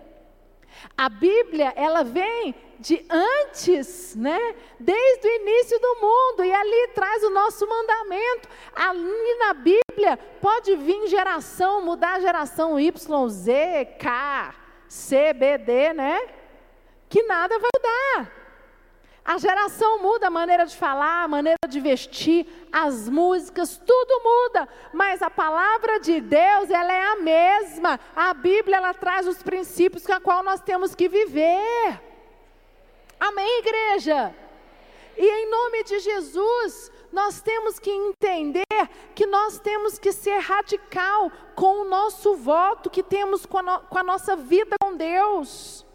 A 0.96 1.08
Bíblia, 1.08 1.72
ela 1.76 2.02
vem 2.02 2.54
de 2.78 3.04
antes, 3.10 4.16
né? 4.16 4.54
Desde 4.78 5.28
o 5.28 5.30
início 5.30 5.78
do 5.78 5.96
mundo, 6.00 6.44
e 6.44 6.52
ali 6.52 6.88
traz 6.94 7.22
o 7.22 7.30
nosso 7.30 7.66
mandamento. 7.68 8.48
Ali 8.74 9.34
na 9.38 9.54
Bíblia 9.54 10.16
pode 10.40 10.74
vir 10.76 11.06
geração, 11.08 11.82
mudar 11.82 12.20
geração 12.20 12.80
Y, 12.80 13.28
Z, 13.28 13.84
K, 13.98 14.54
C, 14.88 15.32
B, 15.32 15.58
D, 15.58 15.92
né? 15.92 16.20
Que 17.08 17.22
nada 17.24 17.58
vai 17.58 17.70
mudar. 17.76 18.39
A 19.30 19.38
geração 19.38 20.02
muda 20.02 20.26
a 20.26 20.30
maneira 20.30 20.66
de 20.66 20.76
falar, 20.76 21.22
a 21.22 21.28
maneira 21.28 21.68
de 21.68 21.78
vestir, 21.78 22.44
as 22.72 23.08
músicas, 23.08 23.80
tudo 23.86 24.22
muda, 24.24 24.68
mas 24.92 25.22
a 25.22 25.30
palavra 25.30 26.00
de 26.00 26.20
Deus, 26.20 26.68
ela 26.68 26.92
é 26.92 27.12
a 27.12 27.14
mesma. 27.14 28.00
A 28.16 28.34
Bíblia 28.34 28.78
ela 28.78 28.92
traz 28.92 29.28
os 29.28 29.40
princípios 29.40 30.04
com 30.04 30.12
a 30.12 30.20
qual 30.20 30.42
nós 30.42 30.60
temos 30.60 30.96
que 30.96 31.08
viver. 31.08 32.00
Amém, 33.20 33.60
igreja. 33.60 34.34
E 35.16 35.24
em 35.24 35.48
nome 35.48 35.84
de 35.84 36.00
Jesus, 36.00 36.90
nós 37.12 37.40
temos 37.40 37.78
que 37.78 37.88
entender 37.88 38.64
que 39.14 39.26
nós 39.26 39.60
temos 39.60 39.96
que 39.96 40.10
ser 40.10 40.40
radical 40.40 41.30
com 41.54 41.82
o 41.82 41.88
nosso 41.88 42.34
voto 42.34 42.90
que 42.90 43.04
temos 43.04 43.46
com 43.46 43.58
a, 43.58 43.62
no, 43.62 43.80
com 43.82 43.96
a 43.96 44.02
nossa 44.02 44.34
vida 44.34 44.74
com 44.82 44.96
Deus. 44.96 45.86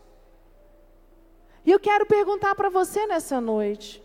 E 1.66 1.72
eu 1.72 1.80
quero 1.80 2.06
perguntar 2.06 2.54
para 2.56 2.70
você 2.70 3.08
nessa 3.08 3.42
noite: 3.42 4.04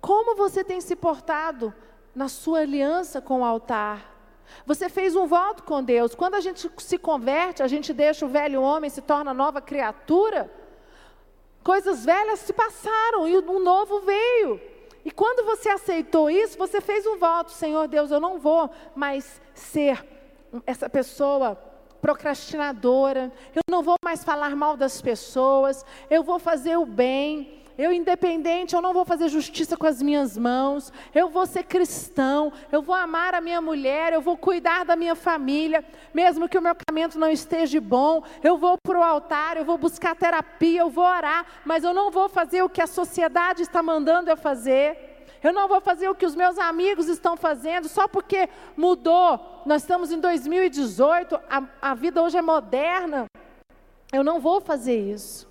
como 0.00 0.36
você 0.36 0.62
tem 0.62 0.80
se 0.80 0.94
portado 0.94 1.74
na 2.14 2.28
sua 2.28 2.60
aliança 2.60 3.20
com 3.20 3.40
o 3.40 3.44
altar? 3.44 4.18
Você 4.66 4.88
fez 4.88 5.14
um 5.14 5.26
voto 5.26 5.62
com 5.62 5.82
Deus. 5.82 6.14
Quando 6.14 6.34
a 6.34 6.40
gente 6.40 6.70
se 6.78 6.98
converte, 6.98 7.62
a 7.62 7.68
gente 7.68 7.92
deixa 7.92 8.26
o 8.26 8.28
velho 8.28 8.60
homem 8.60 8.90
se 8.90 9.00
torna 9.00 9.32
nova 9.32 9.60
criatura. 9.60 10.50
Coisas 11.62 12.04
velhas 12.04 12.40
se 12.40 12.52
passaram 12.52 13.28
e 13.28 13.38
um 13.38 13.62
novo 13.62 14.00
veio. 14.00 14.60
E 15.04 15.10
quando 15.10 15.44
você 15.44 15.68
aceitou 15.68 16.30
isso, 16.30 16.58
você 16.58 16.80
fez 16.80 17.06
um 17.06 17.16
voto, 17.16 17.52
Senhor 17.52 17.86
Deus, 17.88 18.10
eu 18.10 18.20
não 18.20 18.38
vou 18.38 18.70
mais 18.94 19.40
ser 19.54 20.04
essa 20.66 20.90
pessoa 20.90 21.56
procrastinadora, 22.00 23.30
eu 23.54 23.62
não 23.70 23.82
vou 23.82 23.96
mais 24.04 24.24
falar 24.24 24.56
mal 24.56 24.76
das 24.76 25.00
pessoas, 25.00 25.84
eu 26.08 26.22
vou 26.22 26.38
fazer 26.38 26.76
o 26.76 26.86
bem, 26.86 27.60
eu 27.80 27.92
independente, 27.92 28.74
eu 28.74 28.82
não 28.82 28.92
vou 28.92 29.06
fazer 29.06 29.28
justiça 29.28 29.74
com 29.76 29.86
as 29.86 30.02
minhas 30.02 30.36
mãos, 30.36 30.92
eu 31.14 31.30
vou 31.30 31.46
ser 31.46 31.62
cristão, 31.62 32.52
eu 32.70 32.82
vou 32.82 32.94
amar 32.94 33.34
a 33.34 33.40
minha 33.40 33.60
mulher, 33.60 34.12
eu 34.12 34.20
vou 34.20 34.36
cuidar 34.36 34.84
da 34.84 34.94
minha 34.94 35.14
família, 35.14 35.82
mesmo 36.12 36.46
que 36.46 36.58
o 36.58 36.62
meu 36.62 36.74
casamento 36.74 37.18
não 37.18 37.30
esteja 37.30 37.80
bom, 37.80 38.22
eu 38.42 38.58
vou 38.58 38.76
para 38.82 38.98
o 38.98 39.02
altar, 39.02 39.56
eu 39.56 39.64
vou 39.64 39.78
buscar 39.78 40.14
terapia, 40.14 40.80
eu 40.80 40.90
vou 40.90 41.04
orar, 41.04 41.46
mas 41.64 41.82
eu 41.82 41.94
não 41.94 42.10
vou 42.10 42.28
fazer 42.28 42.62
o 42.62 42.68
que 42.68 42.82
a 42.82 42.86
sociedade 42.86 43.62
está 43.62 43.82
mandando 43.82 44.28
eu 44.28 44.36
fazer. 44.36 45.09
Eu 45.42 45.52
não 45.52 45.66
vou 45.66 45.80
fazer 45.80 46.08
o 46.08 46.14
que 46.14 46.26
os 46.26 46.34
meus 46.34 46.58
amigos 46.58 47.08
estão 47.08 47.36
fazendo 47.36 47.88
só 47.88 48.06
porque 48.06 48.48
mudou. 48.76 49.62
Nós 49.64 49.82
estamos 49.82 50.12
em 50.12 50.20
2018, 50.20 51.34
a, 51.48 51.62
a 51.80 51.94
vida 51.94 52.22
hoje 52.22 52.36
é 52.36 52.42
moderna. 52.42 53.26
Eu 54.12 54.22
não 54.22 54.40
vou 54.40 54.60
fazer 54.60 54.98
isso. 54.98 55.48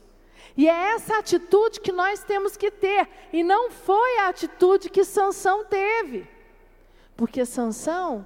E 0.55 0.67
é 0.67 0.93
essa 0.93 1.17
atitude 1.17 1.79
que 1.79 1.91
nós 1.91 2.24
temos 2.24 2.58
que 2.58 2.69
ter, 2.69 3.08
e 3.31 3.43
não 3.43 3.72
foi 3.72 4.17
a 4.19 4.27
atitude 4.27 4.89
que 4.89 5.05
Sansão 5.05 5.65
teve. 5.65 6.27
Porque 7.15 7.46
Sansão 7.46 8.25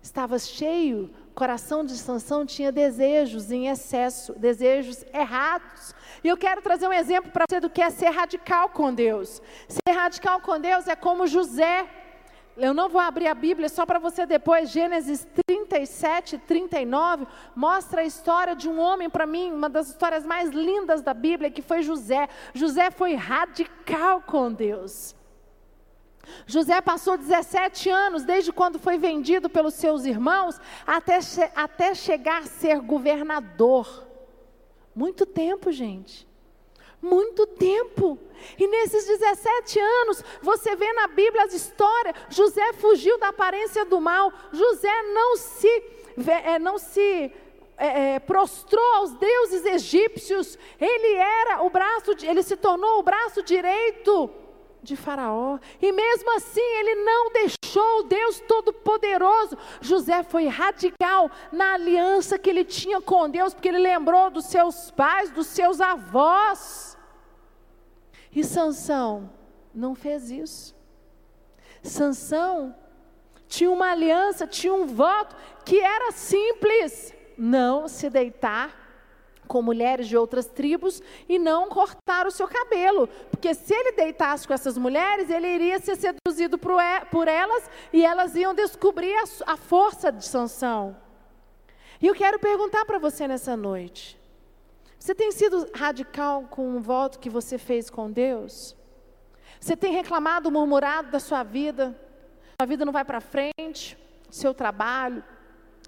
estava 0.00 0.38
cheio, 0.38 1.10
coração 1.36 1.84
de 1.84 1.96
Sansão 1.98 2.46
tinha 2.46 2.72
desejos 2.72 3.52
em 3.52 3.68
excesso, 3.68 4.32
desejos 4.32 5.04
errados. 5.12 5.94
E 6.24 6.28
eu 6.28 6.36
quero 6.36 6.62
trazer 6.62 6.88
um 6.88 6.92
exemplo 6.92 7.30
para 7.30 7.44
você 7.48 7.60
do 7.60 7.68
que 7.68 7.82
é 7.82 7.90
ser 7.90 8.08
radical 8.08 8.70
com 8.70 8.92
Deus. 8.92 9.42
Ser 9.68 9.92
radical 9.92 10.40
com 10.40 10.58
Deus 10.58 10.88
é 10.88 10.96
como 10.96 11.26
José. 11.26 11.86
Eu 12.56 12.72
não 12.72 12.88
vou 12.88 13.02
abrir 13.02 13.28
a 13.28 13.34
Bíblia 13.34 13.68
só 13.68 13.84
para 13.84 13.98
você 13.98 14.24
depois, 14.24 14.70
Gênesis 14.70 15.28
37, 15.46 16.38
39, 16.38 17.26
mostra 17.54 18.00
a 18.00 18.04
história 18.04 18.56
de 18.56 18.66
um 18.66 18.80
homem, 18.80 19.10
para 19.10 19.26
mim, 19.26 19.52
uma 19.52 19.68
das 19.68 19.88
histórias 19.88 20.24
mais 20.24 20.48
lindas 20.48 21.02
da 21.02 21.12
Bíblia, 21.12 21.50
que 21.50 21.60
foi 21.60 21.82
José. 21.82 22.30
José 22.54 22.90
foi 22.90 23.14
radical 23.14 24.22
com 24.22 24.50
Deus. 24.50 25.14
José 26.46 26.80
passou 26.80 27.16
17 27.16 27.88
anos, 27.90 28.24
desde 28.24 28.52
quando 28.52 28.78
foi 28.78 28.98
vendido 28.98 29.48
pelos 29.48 29.74
seus 29.74 30.04
irmãos, 30.04 30.60
até, 30.86 31.18
até 31.54 31.94
chegar 31.94 32.42
a 32.42 32.46
ser 32.46 32.80
governador. 32.80 34.06
Muito 34.94 35.26
tempo, 35.26 35.70
gente. 35.70 36.26
Muito 37.00 37.46
tempo. 37.46 38.18
E 38.58 38.66
nesses 38.66 39.06
17 39.06 39.78
anos, 39.78 40.24
você 40.40 40.74
vê 40.74 40.92
na 40.94 41.06
Bíblia 41.08 41.44
as 41.44 41.52
histórias: 41.52 42.16
José 42.30 42.72
fugiu 42.74 43.18
da 43.18 43.28
aparência 43.28 43.84
do 43.84 44.00
mal, 44.00 44.32
José 44.52 45.02
não 45.12 45.36
se 45.36 45.82
é, 46.44 46.58
não 46.58 46.78
se 46.78 47.30
é, 47.76 48.14
é, 48.14 48.18
prostrou 48.18 48.94
aos 48.94 49.12
deuses 49.12 49.64
egípcios. 49.66 50.58
Ele 50.80 51.14
era 51.14 51.62
o 51.62 51.70
braço, 51.70 52.12
ele 52.22 52.42
se 52.42 52.56
tornou 52.56 52.98
o 52.98 53.02
braço 53.02 53.42
direito 53.42 54.30
de 54.86 54.96
Faraó. 54.96 55.58
E 55.82 55.92
mesmo 55.92 56.34
assim, 56.36 56.60
ele 56.60 57.04
não 57.04 57.30
deixou 57.32 58.00
o 58.00 58.02
Deus 58.04 58.40
Todo-Poderoso. 58.40 59.58
José 59.80 60.22
foi 60.22 60.46
radical 60.46 61.30
na 61.52 61.74
aliança 61.74 62.38
que 62.38 62.48
ele 62.48 62.64
tinha 62.64 63.00
com 63.00 63.28
Deus, 63.28 63.52
porque 63.52 63.68
ele 63.68 63.78
lembrou 63.78 64.30
dos 64.30 64.46
seus 64.46 64.90
pais, 64.90 65.30
dos 65.30 65.48
seus 65.48 65.80
avós. 65.80 66.96
E 68.34 68.44
Sansão 68.44 69.30
não 69.74 69.94
fez 69.94 70.30
isso. 70.30 70.74
Sansão 71.82 72.74
tinha 73.48 73.70
uma 73.70 73.90
aliança, 73.90 74.46
tinha 74.46 74.72
um 74.72 74.86
voto 74.86 75.36
que 75.64 75.80
era 75.80 76.12
simples: 76.12 77.12
não 77.36 77.88
se 77.88 78.08
deitar 78.08 78.85
com 79.46 79.62
mulheres 79.62 80.08
de 80.08 80.16
outras 80.16 80.46
tribos 80.46 81.02
e 81.28 81.38
não 81.38 81.68
cortar 81.68 82.26
o 82.26 82.30
seu 82.30 82.46
cabelo, 82.46 83.08
porque 83.30 83.54
se 83.54 83.74
ele 83.74 83.92
deitasse 83.92 84.46
com 84.46 84.54
essas 84.54 84.76
mulheres, 84.76 85.30
ele 85.30 85.46
iria 85.46 85.78
ser 85.78 85.96
seduzido 85.96 86.58
por 86.58 87.28
elas 87.28 87.70
e 87.92 88.04
elas 88.04 88.34
iam 88.34 88.54
descobrir 88.54 89.14
a 89.46 89.56
força 89.56 90.10
de 90.12 90.24
Sansão. 90.24 90.96
E 92.00 92.06
eu 92.06 92.14
quero 92.14 92.38
perguntar 92.38 92.84
para 92.84 92.98
você 92.98 93.26
nessa 93.26 93.56
noite: 93.56 94.18
você 94.98 95.14
tem 95.14 95.32
sido 95.32 95.68
radical 95.74 96.42
com 96.50 96.76
o 96.76 96.80
voto 96.80 97.18
que 97.18 97.30
você 97.30 97.58
fez 97.58 97.88
com 97.88 98.10
Deus? 98.10 98.76
Você 99.60 99.76
tem 99.76 99.92
reclamado, 99.92 100.50
murmurado 100.50 101.10
da 101.10 101.18
sua 101.20 101.42
vida? 101.42 101.98
Sua 102.60 102.66
vida 102.66 102.84
não 102.84 102.92
vai 102.92 103.04
para 103.04 103.20
frente, 103.20 103.98
seu 104.30 104.52
trabalho, 104.54 105.22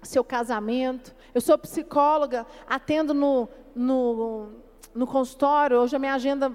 seu 0.03 0.23
casamento. 0.23 1.13
Eu 1.33 1.41
sou 1.41 1.57
psicóloga, 1.57 2.45
atendo 2.67 3.13
no, 3.13 3.47
no, 3.75 4.49
no 4.93 5.07
consultório. 5.07 5.77
Hoje 5.77 5.95
a 5.95 5.99
minha 5.99 6.13
agenda, 6.13 6.51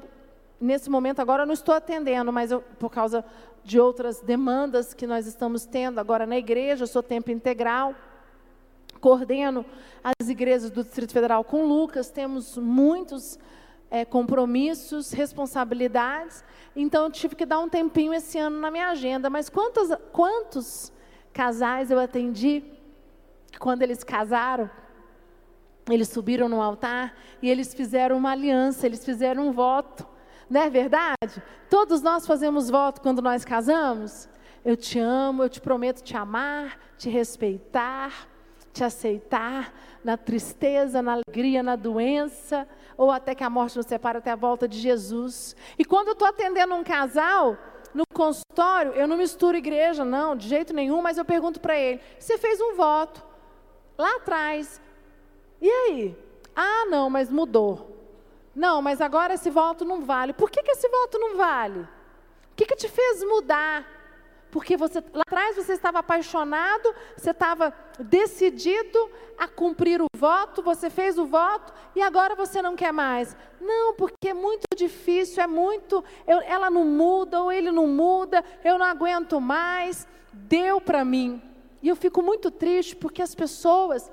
nesse 0.60 0.90
momento 0.90 1.20
agora, 1.20 1.42
eu 1.42 1.46
não 1.46 1.54
estou 1.54 1.74
atendendo, 1.74 2.32
mas 2.32 2.50
eu, 2.50 2.60
por 2.78 2.90
causa 2.90 3.24
de 3.62 3.80
outras 3.80 4.20
demandas 4.20 4.92
que 4.92 5.06
nós 5.06 5.26
estamos 5.26 5.64
tendo 5.64 5.98
agora 5.98 6.26
na 6.26 6.36
igreja, 6.36 6.84
eu 6.84 6.88
sou 6.88 7.02
tempo 7.02 7.30
integral. 7.30 7.94
Coordeno 9.00 9.64
as 10.02 10.28
igrejas 10.28 10.70
do 10.70 10.84
Distrito 10.84 11.12
Federal 11.12 11.42
com 11.44 11.64
Lucas, 11.64 12.10
temos 12.10 12.58
muitos 12.58 13.38
é, 13.90 14.04
compromissos, 14.04 15.12
responsabilidades. 15.12 16.44
Então, 16.76 17.04
eu 17.04 17.10
tive 17.10 17.34
que 17.34 17.46
dar 17.46 17.60
um 17.60 17.68
tempinho 17.68 18.12
esse 18.12 18.38
ano 18.38 18.60
na 18.60 18.70
minha 18.70 18.88
agenda. 18.88 19.30
Mas 19.30 19.48
quantos, 19.48 19.88
quantos 20.12 20.92
casais 21.32 21.90
eu 21.90 21.98
atendi 21.98 22.62
quando 23.58 23.82
eles 23.82 24.02
casaram? 24.02 24.70
Eles 25.90 26.08
subiram 26.08 26.48
no 26.48 26.62
altar 26.62 27.14
e 27.42 27.50
eles 27.50 27.74
fizeram 27.74 28.16
uma 28.16 28.30
aliança, 28.30 28.86
eles 28.86 29.04
fizeram 29.04 29.48
um 29.48 29.52
voto. 29.52 30.06
Não 30.48 30.62
é 30.62 30.70
verdade? 30.70 31.42
Todos 31.68 32.00
nós 32.00 32.26
fazemos 32.26 32.70
voto 32.70 33.00
quando 33.00 33.20
nós 33.20 33.44
casamos. 33.44 34.28
Eu 34.64 34.76
te 34.76 34.98
amo, 34.98 35.42
eu 35.42 35.48
te 35.48 35.60
prometo 35.60 36.02
te 36.02 36.16
amar, 36.16 36.78
te 36.96 37.10
respeitar, 37.10 38.28
te 38.72 38.82
aceitar 38.82 39.74
na 40.02 40.16
tristeza, 40.16 41.02
na 41.02 41.20
alegria, 41.20 41.62
na 41.62 41.76
doença, 41.76 42.66
ou 42.96 43.10
até 43.10 43.34
que 43.34 43.44
a 43.44 43.50
morte 43.50 43.76
nos 43.76 43.86
separe 43.86 44.18
até 44.18 44.30
a 44.30 44.36
volta 44.36 44.66
de 44.66 44.78
Jesus. 44.78 45.54
E 45.78 45.84
quando 45.84 46.08
eu 46.08 46.12
estou 46.12 46.26
atendendo 46.26 46.74
um 46.74 46.82
casal, 46.82 47.58
no 47.92 48.04
consultório, 48.12 48.92
eu 48.92 49.06
não 49.06 49.16
misturo 49.16 49.56
igreja, 49.56 50.04
não, 50.04 50.34
de 50.34 50.48
jeito 50.48 50.72
nenhum, 50.72 51.00
mas 51.00 51.18
eu 51.18 51.24
pergunto 51.24 51.60
para 51.60 51.78
ele: 51.78 52.00
você 52.18 52.36
fez 52.38 52.60
um 52.60 52.74
voto 52.74 53.33
lá 53.96 54.16
atrás, 54.16 54.80
e 55.60 55.70
aí? 55.70 56.16
Ah, 56.54 56.86
não, 56.86 57.08
mas 57.08 57.30
mudou. 57.30 57.94
Não, 58.54 58.80
mas 58.80 59.00
agora 59.00 59.34
esse 59.34 59.50
voto 59.50 59.84
não 59.84 60.02
vale. 60.02 60.32
Por 60.32 60.50
que, 60.50 60.62
que 60.62 60.70
esse 60.70 60.88
voto 60.88 61.18
não 61.18 61.36
vale? 61.36 61.80
O 61.80 62.54
que, 62.56 62.66
que 62.66 62.76
te 62.76 62.88
fez 62.88 63.24
mudar? 63.24 63.94
Porque 64.50 64.76
você, 64.76 65.02
lá 65.12 65.22
atrás 65.26 65.56
você 65.56 65.72
estava 65.72 65.98
apaixonado, 65.98 66.94
você 67.16 67.30
estava 67.30 67.74
decidido 67.98 69.10
a 69.36 69.48
cumprir 69.48 70.00
o 70.00 70.06
voto, 70.16 70.62
você 70.62 70.88
fez 70.88 71.18
o 71.18 71.26
voto 71.26 71.72
e 71.96 72.00
agora 72.00 72.36
você 72.36 72.62
não 72.62 72.76
quer 72.76 72.92
mais. 72.92 73.36
Não, 73.60 73.94
porque 73.94 74.28
é 74.28 74.34
muito 74.34 74.64
difícil, 74.76 75.42
é 75.42 75.46
muito. 75.48 76.04
Eu, 76.24 76.40
ela 76.42 76.70
não 76.70 76.84
muda 76.84 77.42
ou 77.42 77.50
ele 77.50 77.72
não 77.72 77.88
muda, 77.88 78.44
eu 78.62 78.78
não 78.78 78.86
aguento 78.86 79.40
mais. 79.40 80.06
Deu 80.32 80.80
para 80.80 81.04
mim. 81.04 81.42
E 81.84 81.88
eu 81.90 81.94
fico 81.94 82.22
muito 82.22 82.50
triste 82.50 82.96
porque 82.96 83.20
as 83.20 83.34
pessoas 83.34 84.10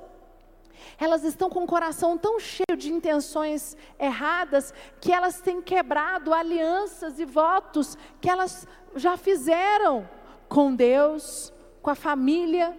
elas 1.00 1.24
estão 1.24 1.50
com 1.50 1.64
o 1.64 1.68
coração 1.68 2.18
tão 2.18 2.38
cheio 2.38 2.76
de 2.76 2.92
intenções 2.92 3.78
erradas 3.98 4.74
que 5.00 5.10
elas 5.10 5.40
têm 5.40 5.62
quebrado 5.62 6.34
alianças 6.34 7.18
e 7.18 7.24
votos 7.24 7.98
que 8.20 8.30
elas 8.30 8.68
já 8.94 9.16
fizeram 9.16 10.10
com 10.50 10.76
Deus, 10.76 11.54
com 11.82 11.90
a 11.90 11.96
família, 11.96 12.78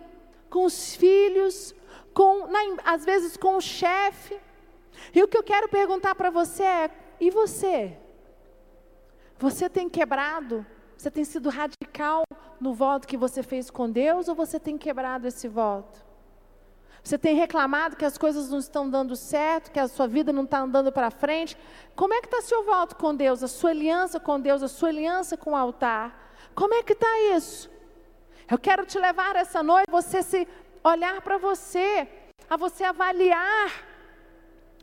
com 0.51 0.67
os 0.67 0.95
filhos, 0.95 1.75
com, 2.13 2.49
na, 2.49 2.59
às 2.85 3.03
vezes 3.03 3.35
com 3.35 3.57
o 3.57 3.63
chefe. 3.63 4.39
E 5.15 5.23
o 5.23 5.29
que 5.29 5.39
eu 5.39 5.43
quero 5.43 5.71
perguntar 5.71 6.15
para 6.15 6.29
você 6.29 6.65
é: 6.65 6.91
e 7.19 7.31
você? 7.31 7.97
Você 9.39 9.71
tem 9.71 9.89
quebrado? 9.89 10.67
Você 11.03 11.11
tem 11.11 11.25
sido 11.25 11.49
radical 11.49 12.23
no 12.61 12.73
voto 12.73 13.09
que 13.09 13.17
você 13.17 13.43
fez 13.43 13.69
com 13.69 13.91
Deus 13.91 14.29
ou 14.29 14.37
você 14.37 14.61
tem 14.61 14.79
quebrado 14.79 15.27
esse 15.27 15.49
voto? 15.49 16.01
Você 17.03 17.19
tem 17.19 17.35
reclamado 17.35 17.97
que 17.97 18.05
as 18.05 18.17
coisas 18.17 18.51
não 18.51 18.61
estão 18.61 18.89
dando 18.89 19.17
certo, 19.17 19.73
que 19.73 19.81
a 19.81 19.89
sua 19.89 20.07
vida 20.07 20.33
não 20.33 20.45
está 20.45 20.61
andando 20.61 20.93
para 20.93 21.11
frente? 21.11 21.57
Como 21.97 22.15
é 22.15 22.21
que 22.21 22.29
está 22.29 22.41
seu 22.41 22.65
voto 22.65 22.95
com 22.95 23.13
Deus, 23.17 23.43
a 23.43 23.49
sua 23.49 23.71
aliança 23.71 24.21
com 24.21 24.39
Deus, 24.39 24.63
a 24.63 24.69
sua 24.69 24.91
aliança 24.91 25.37
com 25.37 25.51
o 25.51 25.57
altar? 25.57 26.33
Como 26.55 26.73
é 26.73 26.85
que 26.85 26.93
está 26.93 27.19
isso? 27.35 27.69
Eu 28.49 28.57
quero 28.57 28.87
te 28.87 28.97
levar 28.97 29.35
essa 29.35 29.61
noite, 29.61 29.91
você 29.91 30.23
se 30.23 30.47
olhar 30.85 31.21
para 31.21 31.37
você, 31.37 32.07
a 32.49 32.57
você 32.57 32.85
avaliar 32.85 33.73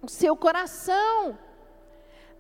o 0.02 0.10
seu 0.10 0.36
coração. 0.36 1.40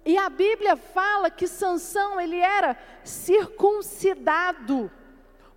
E 0.05 0.17
a 0.17 0.29
Bíblia 0.29 0.75
fala 0.75 1.29
que 1.29 1.47
Sansão 1.47 2.19
ele 2.19 2.37
era 2.37 2.77
circuncidado. 3.03 4.91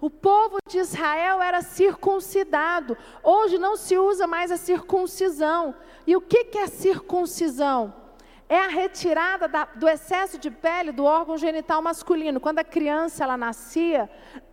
O 0.01 0.11
povo 0.11 0.59
de 0.69 0.79
Israel 0.79 1.41
era 1.41 1.63
circuncidado. 1.63 2.97
Hoje 3.23 3.57
não 3.57 3.77
se 3.77 3.97
usa 3.97 4.27
mais 4.27 4.51
a 4.51 4.57
circuncisão. 4.57 5.75
E 6.07 6.17
o 6.17 6.21
que, 6.21 6.45
que 6.45 6.59
é 6.59 6.67
circuncisão? 6.67 7.95
é 8.53 8.59
a 8.59 8.69
retirada 8.69 9.49
da, 9.49 9.65
do 9.65 9.89
excesso 9.89 10.37
de 10.37 10.51
pele 10.51 10.93
do 10.93 11.05
órgão 11.05 11.39
genital 11.39 11.81
masculino. 11.81 12.39
Quando 12.39 12.59
a 12.59 12.65
criança 12.65 13.25
ela 13.25 13.35
nascia, 13.35 14.11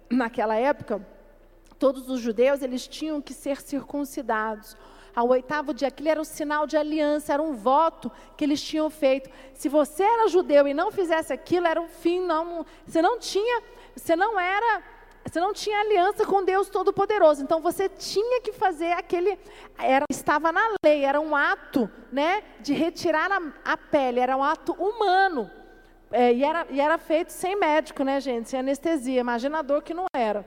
naquela 0.09 0.55
época, 0.55 1.05
todos 1.77 2.09
os 2.09 2.21
judeus 2.21 2.61
eles 2.61 2.87
tinham 2.87 3.21
que 3.21 3.33
ser 3.33 3.59
circuncidados. 3.59 4.77
Ao 5.19 5.27
oitavo 5.27 5.73
dia, 5.73 5.89
aquilo 5.89 6.07
era 6.07 6.21
um 6.21 6.23
sinal 6.23 6.65
de 6.65 6.77
aliança, 6.77 7.33
era 7.33 7.43
um 7.43 7.53
voto 7.53 8.09
que 8.37 8.45
eles 8.45 8.61
tinham 8.61 8.89
feito. 8.89 9.29
Se 9.53 9.67
você 9.67 10.01
era 10.01 10.29
judeu 10.29 10.65
e 10.65 10.73
não 10.73 10.93
fizesse 10.93 11.33
aquilo, 11.33 11.67
era 11.67 11.81
um 11.81 11.89
fim, 11.89 12.21
não, 12.21 12.65
você 12.85 13.01
não 13.01 13.19
tinha, 13.19 13.61
você 13.93 14.15
não 14.15 14.39
era 14.39 14.81
você 15.25 15.41
não 15.41 15.53
tinha 15.53 15.77
aliança 15.81 16.25
com 16.25 16.43
Deus 16.43 16.69
Todo-Poderoso. 16.69 17.43
Então 17.43 17.59
você 17.59 17.89
tinha 17.89 18.39
que 18.39 18.53
fazer 18.53 18.93
aquele. 18.93 19.37
Era, 19.77 20.05
estava 20.09 20.53
na 20.53 20.65
lei, 20.85 21.03
era 21.03 21.19
um 21.19 21.35
ato 21.35 21.91
né, 22.11 22.41
de 22.61 22.73
retirar 22.73 23.29
a, 23.29 23.41
a 23.73 23.75
pele, 23.75 24.21
era 24.21 24.37
um 24.37 24.43
ato 24.43 24.71
humano. 24.71 25.51
É, 26.11 26.33
e, 26.33 26.43
era, 26.45 26.65
e 26.69 26.79
era 26.79 26.97
feito 26.97 27.31
sem 27.31 27.57
médico, 27.57 28.03
né, 28.03 28.21
gente? 28.21 28.49
Sem 28.49 28.61
anestesia. 28.61 29.19
Imagina 29.19 29.59
a 29.59 29.61
dor 29.61 29.83
que 29.83 29.93
não 29.93 30.05
era. 30.15 30.43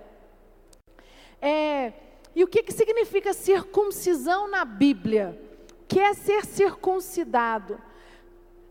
É, 1.43 1.93
e 2.35 2.43
o 2.43 2.47
que, 2.47 2.63
que 2.63 2.73
significa 2.73 3.33
circuncisão 3.33 4.49
na 4.49 4.65
Bíblia? 4.65 5.39
O 5.83 5.87
que 5.87 6.01
é 6.01 6.15
ser 6.15 6.47
circuncidado? 6.47 7.79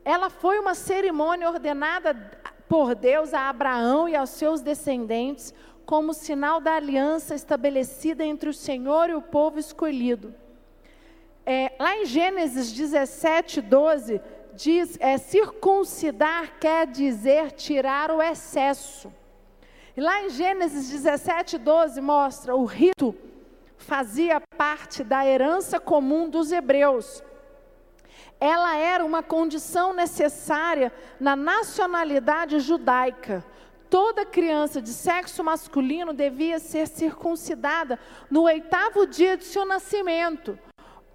Ela 0.03 0.29
foi 0.29 0.59
uma 0.59 0.73
cerimônia 0.73 1.49
ordenada 1.49 2.13
por 2.67 2.95
Deus 2.95 3.33
a 3.33 3.49
Abraão 3.49 4.09
e 4.09 4.15
aos 4.15 4.31
seus 4.31 4.61
descendentes 4.61 5.53
como 5.85 6.13
sinal 6.13 6.59
da 6.59 6.75
aliança 6.75 7.35
estabelecida 7.35 8.25
entre 8.25 8.49
o 8.49 8.53
Senhor 8.53 9.09
e 9.09 9.13
o 9.13 9.21
povo 9.21 9.59
escolhido. 9.59 10.33
É, 11.45 11.71
lá 11.79 11.97
em 11.97 12.05
Gênesis 12.05 12.71
17, 12.71 13.61
12, 13.61 14.21
diz: 14.53 14.97
é, 14.99 15.17
circuncidar 15.17 16.57
quer 16.59 16.87
dizer 16.87 17.51
tirar 17.51 18.09
o 18.09 18.21
excesso. 18.21 19.11
E 19.95 20.01
lá 20.01 20.23
em 20.23 20.29
Gênesis 20.29 20.89
17, 20.89 21.57
12 21.57 21.99
mostra 22.01 22.55
o 22.55 22.65
rito 22.65 23.13
fazia 23.81 24.41
parte 24.57 25.03
da 25.03 25.25
herança 25.25 25.79
comum 25.79 26.29
dos 26.29 26.51
hebreus. 26.51 27.23
Ela 28.39 28.75
era 28.75 29.05
uma 29.05 29.21
condição 29.21 29.93
necessária 29.93 30.91
na 31.19 31.35
nacionalidade 31.35 32.59
judaica 32.59 33.43
toda 33.91 34.25
criança 34.25 34.81
de 34.81 34.89
sexo 34.89 35.43
masculino 35.43 36.13
devia 36.13 36.59
ser 36.59 36.87
circuncidada 36.87 37.99
no 38.29 38.43
oitavo 38.43 39.05
dia 39.05 39.35
de 39.35 39.43
seu 39.43 39.65
nascimento. 39.65 40.57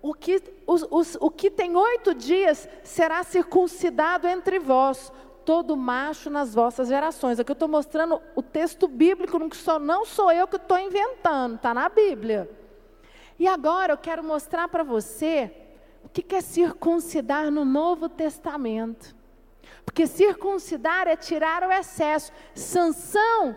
O 0.03 0.13
que, 0.13 0.43
os, 0.67 0.87
os, 0.91 1.17
o 1.19 1.31
que 1.31 1.51
tem 1.51 1.75
oito 1.75 2.13
dias 2.13 2.69
será 2.85 3.25
circuncidado 3.25 4.29
entre 4.29 4.59
vós, 4.59 5.11
todo 5.47 5.77
macho 5.77 6.29
nas 6.29 6.53
vossas 6.53 6.89
gerações. 6.89 7.39
Aqui 7.39 7.53
eu 7.53 7.55
estou 7.55 7.69
mostrando 7.69 8.21
o 8.35 8.43
texto 8.43 8.89
bíblico, 8.89 9.39
não 9.39 9.49
sou, 9.53 9.79
não 9.79 10.05
sou 10.05 10.33
eu 10.33 10.49
que 10.49 10.57
estou 10.57 10.77
inventando, 10.77 11.55
está 11.55 11.73
na 11.73 11.89
Bíblia. 11.89 12.51
E 13.39 13.47
agora 13.47 13.93
eu 13.93 13.97
quero 13.97 14.25
mostrar 14.25 14.67
para 14.69 14.83
você 14.83 15.55
o 16.03 16.09
que 16.09 16.35
é 16.35 16.41
circuncidar 16.41 17.51
no 17.51 17.65
Novo 17.65 18.09
Testamento. 18.09 19.15
Porque 19.85 20.07
circuncidar 20.07 21.07
é 21.07 21.17
tirar 21.17 21.63
o 21.63 21.71
excesso. 21.71 22.33
Sansão 22.53 23.57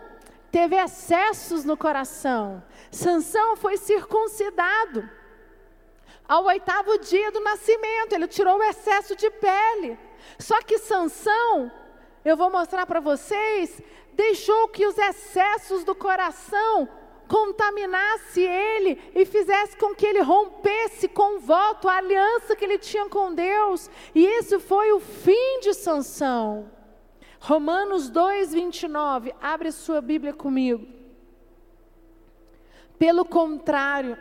teve 0.52 0.76
excessos 0.76 1.64
no 1.64 1.76
coração. 1.76 2.62
Sansão 2.90 3.56
foi 3.56 3.76
circuncidado. 3.76 5.08
Ao 6.28 6.44
oitavo 6.44 6.96
dia 6.98 7.32
do 7.32 7.40
nascimento, 7.40 8.12
ele 8.12 8.28
tirou 8.28 8.58
o 8.58 8.62
excesso 8.62 9.16
de 9.16 9.28
pele. 9.28 9.98
Só 10.38 10.60
que 10.62 10.78
Sansão, 10.78 11.70
eu 12.24 12.36
vou 12.36 12.50
mostrar 12.50 12.86
para 12.86 13.00
vocês, 13.00 13.80
deixou 14.12 14.68
que 14.68 14.86
os 14.86 14.96
excessos 14.98 15.84
do 15.84 15.94
coração 15.94 16.88
contaminasse 17.28 18.40
ele 18.40 19.00
e 19.14 19.24
fizesse 19.24 19.76
com 19.76 19.94
que 19.94 20.04
ele 20.04 20.20
rompesse 20.20 21.06
com 21.08 21.36
o 21.36 21.40
voto, 21.40 21.88
a 21.88 21.98
aliança 21.98 22.56
que 22.56 22.64
ele 22.64 22.76
tinha 22.76 23.08
com 23.08 23.32
Deus. 23.32 23.88
E 24.14 24.26
esse 24.26 24.58
foi 24.58 24.90
o 24.92 24.98
fim 24.98 25.60
de 25.60 25.72
Sansão. 25.72 26.68
Romanos 27.38 28.10
2, 28.10 28.52
29. 28.52 29.32
Abre 29.40 29.70
sua 29.70 30.00
Bíblia 30.00 30.34
comigo. 30.34 30.86
Pelo 32.98 33.24
contrário, 33.24 34.18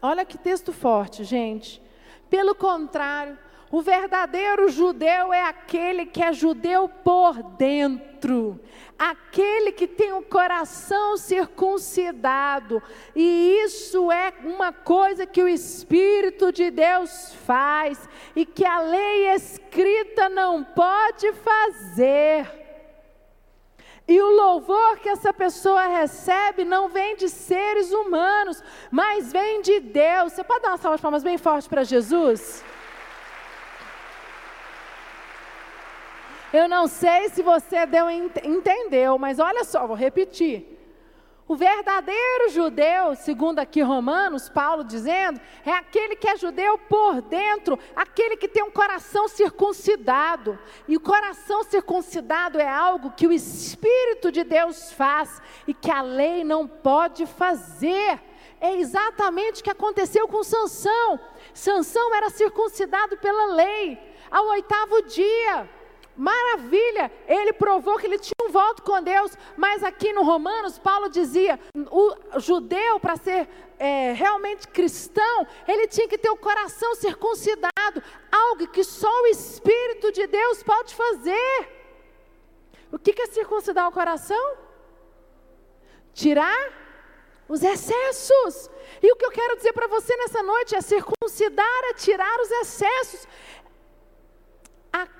olha 0.00 0.24
que 0.24 0.38
texto 0.38 0.72
forte, 0.72 1.24
gente. 1.24 1.82
Pelo 2.30 2.54
contrário, 2.54 3.36
o 3.72 3.80
verdadeiro 3.80 4.68
judeu 4.68 5.32
é 5.32 5.44
aquele 5.44 6.04
que 6.04 6.22
é 6.22 6.30
judeu 6.30 6.90
por 6.90 7.42
dentro, 7.42 8.60
aquele 8.98 9.72
que 9.72 9.86
tem 9.86 10.12
o 10.12 10.20
coração 10.20 11.16
circuncidado, 11.16 12.82
e 13.16 13.62
isso 13.64 14.12
é 14.12 14.30
uma 14.44 14.74
coisa 14.74 15.24
que 15.24 15.42
o 15.42 15.48
Espírito 15.48 16.52
de 16.52 16.70
Deus 16.70 17.34
faz 17.46 18.06
e 18.36 18.44
que 18.44 18.62
a 18.62 18.78
lei 18.78 19.30
escrita 19.30 20.28
não 20.28 20.62
pode 20.62 21.32
fazer. 21.32 22.46
E 24.06 24.20
o 24.20 24.36
louvor 24.36 24.98
que 24.98 25.08
essa 25.08 25.32
pessoa 25.32 25.86
recebe 25.86 26.62
não 26.62 26.90
vem 26.90 27.16
de 27.16 27.30
seres 27.30 27.90
humanos, 27.90 28.62
mas 28.90 29.32
vem 29.32 29.62
de 29.62 29.80
Deus. 29.80 30.34
Você 30.34 30.44
pode 30.44 30.60
dar 30.60 30.72
uma 30.72 30.76
salva 30.76 30.96
de 30.98 31.02
palmas 31.02 31.22
bem 31.22 31.38
forte 31.38 31.70
para 31.70 31.84
Jesus? 31.84 32.62
Eu 36.52 36.68
não 36.68 36.86
sei 36.86 37.30
se 37.30 37.42
você 37.42 37.86
deu 37.86 38.10
entendeu, 38.10 39.18
mas 39.18 39.38
olha 39.38 39.64
só, 39.64 39.86
vou 39.86 39.96
repetir. 39.96 40.72
O 41.48 41.56
verdadeiro 41.56 42.50
judeu, 42.50 43.14
segundo 43.14 43.58
aqui 43.58 43.82
Romanos, 43.82 44.48
Paulo 44.48 44.84
dizendo, 44.84 45.40
é 45.66 45.72
aquele 45.72 46.14
que 46.14 46.28
é 46.28 46.36
judeu 46.36 46.78
por 46.78 47.20
dentro, 47.20 47.78
aquele 47.96 48.36
que 48.36 48.48
tem 48.48 48.62
um 48.62 48.70
coração 48.70 49.26
circuncidado. 49.28 50.58
E 50.86 50.96
o 50.96 51.00
coração 51.00 51.64
circuncidado 51.64 52.60
é 52.60 52.68
algo 52.68 53.10
que 53.10 53.26
o 53.26 53.32
Espírito 53.32 54.30
de 54.30 54.44
Deus 54.44 54.92
faz 54.92 55.42
e 55.66 55.74
que 55.74 55.90
a 55.90 56.00
lei 56.00 56.44
não 56.44 56.66
pode 56.66 57.26
fazer. 57.26 58.20
É 58.60 58.76
exatamente 58.76 59.60
o 59.60 59.64
que 59.64 59.70
aconteceu 59.70 60.28
com 60.28 60.44
Sansão. 60.44 61.18
Sansão 61.52 62.14
era 62.14 62.30
circuncidado 62.30 63.16
pela 63.16 63.46
lei 63.54 63.98
ao 64.30 64.46
oitavo 64.46 65.02
dia. 65.02 65.68
Maravilha! 66.16 67.10
Ele 67.26 67.52
provou 67.52 67.98
que 67.98 68.06
ele 68.06 68.18
tinha 68.18 68.34
um 68.42 68.50
voto 68.50 68.82
com 68.82 69.02
Deus, 69.02 69.32
mas 69.56 69.82
aqui 69.82 70.12
no 70.12 70.22
Romanos, 70.22 70.78
Paulo 70.78 71.08
dizia: 71.08 71.58
o 71.90 72.38
judeu, 72.38 73.00
para 73.00 73.16
ser 73.16 73.48
é, 73.78 74.12
realmente 74.12 74.68
cristão, 74.68 75.46
ele 75.66 75.88
tinha 75.88 76.06
que 76.06 76.18
ter 76.18 76.30
o 76.30 76.36
coração 76.36 76.94
circuncidado, 76.94 78.02
algo 78.30 78.68
que 78.68 78.84
só 78.84 79.10
o 79.22 79.26
Espírito 79.26 80.12
de 80.12 80.26
Deus 80.26 80.62
pode 80.62 80.94
fazer. 80.94 81.82
O 82.90 82.98
que 82.98 83.20
é 83.20 83.26
circuncidar 83.26 83.88
o 83.88 83.92
coração? 83.92 84.56
Tirar 86.12 86.82
os 87.48 87.62
excessos. 87.62 88.70
E 89.02 89.10
o 89.12 89.16
que 89.16 89.24
eu 89.24 89.30
quero 89.30 89.56
dizer 89.56 89.72
para 89.72 89.86
você 89.86 90.14
nessa 90.16 90.42
noite 90.42 90.74
é 90.74 90.80
circuncidar, 90.80 91.84
é 91.90 91.94
tirar 91.94 92.40
os 92.40 92.50
excessos, 92.50 93.26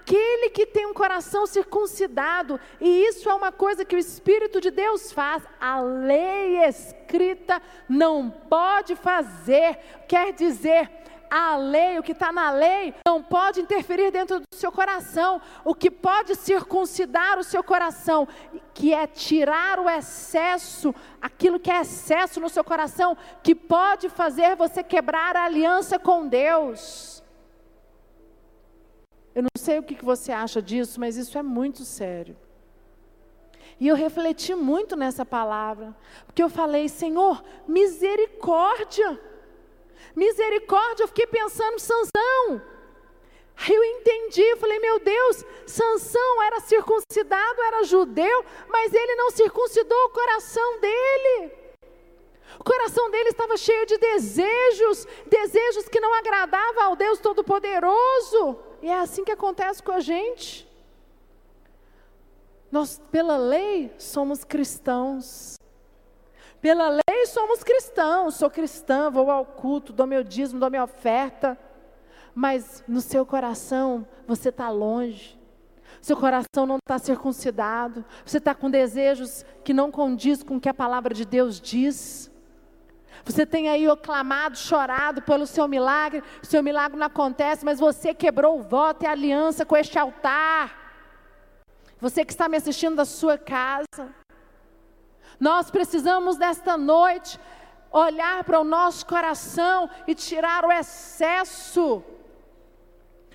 aquele 0.03 0.51
que 0.51 0.67
tem 0.67 0.87
um 0.87 0.93
coração 0.93 1.47
circuncidado, 1.47 2.59
e 2.81 3.07
isso 3.07 3.31
é 3.31 3.35
uma 3.35 3.53
coisa 3.53 3.85
que 3.85 3.95
o 3.95 3.99
Espírito 3.99 4.61
de 4.61 4.71
Deus 4.71 5.12
faz, 5.12 5.43
a 5.61 5.81
lei 5.81 6.65
escrita 6.65 7.62
não 7.88 8.29
pode 8.29 8.97
fazer, 8.97 9.79
quer 10.09 10.33
dizer, 10.33 10.91
a 11.31 11.57
lei, 11.57 11.99
o 11.99 12.03
que 12.03 12.12
está 12.12 12.33
na 12.33 12.51
lei, 12.51 12.95
não 13.07 13.23
pode 13.23 13.61
interferir 13.61 14.11
dentro 14.11 14.41
do 14.41 14.45
seu 14.55 14.71
coração. 14.71 15.41
O 15.65 15.75
que 15.75 15.91
pode 15.91 16.35
circuncidar 16.35 17.38
o 17.38 17.43
seu 17.43 17.65
coração, 17.65 18.29
que 18.75 18.93
é 18.93 19.07
tirar 19.07 19.79
o 19.81 19.88
excesso, 19.88 20.95
aquilo 21.23 21.59
que 21.59 21.71
é 21.71 21.81
excesso 21.81 22.38
no 22.38 22.51
seu 22.51 22.62
coração, 22.62 23.17
que 23.43 23.55
pode 23.55 24.11
fazer 24.11 24.57
você 24.57 24.83
quebrar 24.83 25.35
a 25.35 25.45
aliança 25.45 25.99
com 25.99 26.29
Deus. 26.29 27.21
Eu 29.35 29.42
não 29.42 29.51
sei 29.57 29.79
o 29.79 29.83
que 29.83 30.05
você 30.05 30.31
acha 30.33 30.61
disso, 30.61 31.01
mas 31.01 31.16
isso 31.16 31.38
é 31.38 31.42
muito 31.42 31.85
sério. 31.85 32.37
E 33.81 33.88
eu 33.88 33.97
refleti 33.97 34.55
muito 34.55 34.95
nessa 34.95 35.25
palavra, 35.25 35.97
porque 36.27 36.42
eu 36.42 36.49
falei, 36.49 36.88
Senhor, 36.88 37.42
misericórdia. 37.66 39.21
Misericórdia, 40.14 41.05
eu 41.05 41.09
fiquei 41.09 41.27
pensando, 41.27 41.79
Sansão. 41.79 42.62
Aí 43.57 43.75
eu 43.75 43.85
entendi, 43.85 44.42
eu 44.42 44.57
falei, 44.57 44.79
meu 44.79 44.99
Deus, 44.99 45.45
Sansão 45.66 46.42
era 46.42 46.61
circuncidado, 46.61 47.62
era 47.62 47.85
judeu, 47.85 48.45
mas 48.68 48.92
ele 48.92 49.14
não 49.16 49.31
circuncidou 49.31 49.99
o 50.07 50.11
coração 50.11 50.81
dele. 50.81 51.53
O 52.59 52.64
coração 52.64 53.11
dele 53.11 53.31
estava 53.31 53.57
cheio 53.57 53.87
de 53.87 53.97
desejos, 53.99 55.07
desejos 55.27 55.88
que 55.88 56.01
não 56.01 56.14
agradavam 56.14 56.85
ao 56.85 56.97
Deus 56.97 57.18
Todo-Poderoso. 57.18 58.59
E 58.83 58.88
é 58.88 58.99
assim 58.99 59.25
que 59.25 59.31
acontece 59.31 59.81
com 59.81 59.92
a 59.92 60.01
gente. 60.01 60.68
Nós, 62.71 63.01
pela 63.12 63.37
lei, 63.37 63.95
somos 63.97 64.42
cristãos. 64.42 65.57
Pela 66.61 66.88
lei, 66.88 67.27
somos 67.27 67.62
cristãos. 67.62 68.35
Sou 68.35 68.51
cristã, 68.51 69.09
vou 69.09 69.31
ao 69.31 69.47
culto, 69.47 69.92
dou 69.92 70.07
meu 70.07 70.25
dízimo, 70.25 70.59
dou 70.59 70.68
minha 70.68 70.83
oferta. 70.83 71.57
Mas 72.35 72.83
no 72.88 73.01
seu 73.01 73.25
coração, 73.25 74.05
você 74.27 74.49
está 74.49 74.68
longe. 74.68 75.38
Seu 76.01 76.16
coração 76.16 76.66
não 76.66 76.79
está 76.79 76.99
circuncidado. 76.99 78.05
Você 78.27 78.38
está 78.38 78.53
com 78.53 78.68
desejos 78.68 79.45
que 79.62 79.73
não 79.73 79.92
condiz 79.92 80.42
com 80.42 80.57
o 80.57 80.61
que 80.61 80.68
a 80.68 80.75
palavra 80.75 81.14
de 81.14 81.25
Deus 81.25 81.61
diz. 81.61 82.32
Você 83.25 83.46
tem 83.46 83.68
aí 83.68 83.85
clamado, 84.03 84.57
chorado 84.57 85.22
pelo 85.22 85.46
seu 85.46 85.68
milagre, 85.68 86.22
seu 86.42 86.62
milagre 86.62 86.98
não 86.98 87.07
acontece, 87.07 87.64
mas 87.64 87.79
você 87.79 88.12
quebrou 88.12 88.59
o 88.59 88.62
voto 88.62 89.05
e 89.05 89.07
a 89.07 89.12
aliança 89.12 89.64
com 89.64 89.77
este 89.77 89.98
altar. 89.98 90.83
Você 92.01 92.25
que 92.25 92.33
está 92.33 92.48
me 92.48 92.57
assistindo 92.57 92.96
da 92.96 93.05
sua 93.05 93.38
casa. 93.38 94.12
Nós 95.38 95.70
precisamos 95.70 96.37
nesta 96.37 96.77
noite 96.77 97.38
olhar 97.92 98.42
para 98.44 98.61
o 98.61 98.64
nosso 98.64 99.07
coração 99.07 99.88
e 100.07 100.14
tirar 100.14 100.64
o 100.64 100.72
excesso. 100.72 102.03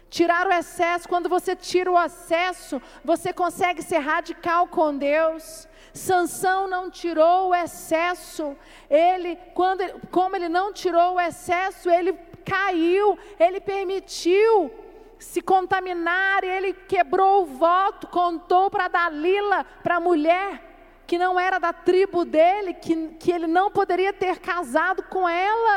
Tirar 0.10 0.48
o 0.48 0.52
excesso, 0.52 1.08
quando 1.10 1.28
você 1.28 1.56
tira 1.56 1.92
o 1.92 2.00
excesso, 2.00 2.82
você 3.04 3.34
consegue 3.34 3.82
ser 3.82 3.98
radical 3.98 4.68
com 4.68 4.98
Deus. 4.98 5.68
Sansão 5.94 6.68
não 6.68 6.90
tirou 6.90 7.50
o 7.50 7.56
excesso. 7.56 8.56
Ele, 8.90 9.36
quando, 9.54 9.84
como 10.10 10.36
ele 10.36 10.48
não 10.48 10.72
tirou 10.72 11.16
o 11.16 11.20
excesso, 11.20 11.90
ele 11.90 12.14
caiu, 12.46 13.20
ele 13.38 13.60
permitiu 13.60 14.72
se 15.20 15.42
contaminar, 15.42 16.44
ele 16.44 16.74
quebrou 16.74 17.44
o 17.44 17.46
voto, 17.46 18.08
contou 18.08 18.70
para 18.70 18.88
Dalila, 18.88 19.66
para 19.84 19.96
a 19.96 20.00
mulher 20.00 20.68
que 21.06 21.18
não 21.18 21.40
era 21.40 21.58
da 21.58 21.72
tribo 21.72 22.26
dele, 22.26 22.74
que, 22.74 23.08
que 23.14 23.32
ele 23.32 23.48
não 23.48 23.72
poderia 23.72 24.12
ter 24.12 24.40
casado 24.40 25.04
com 25.04 25.28
ela. 25.28 25.76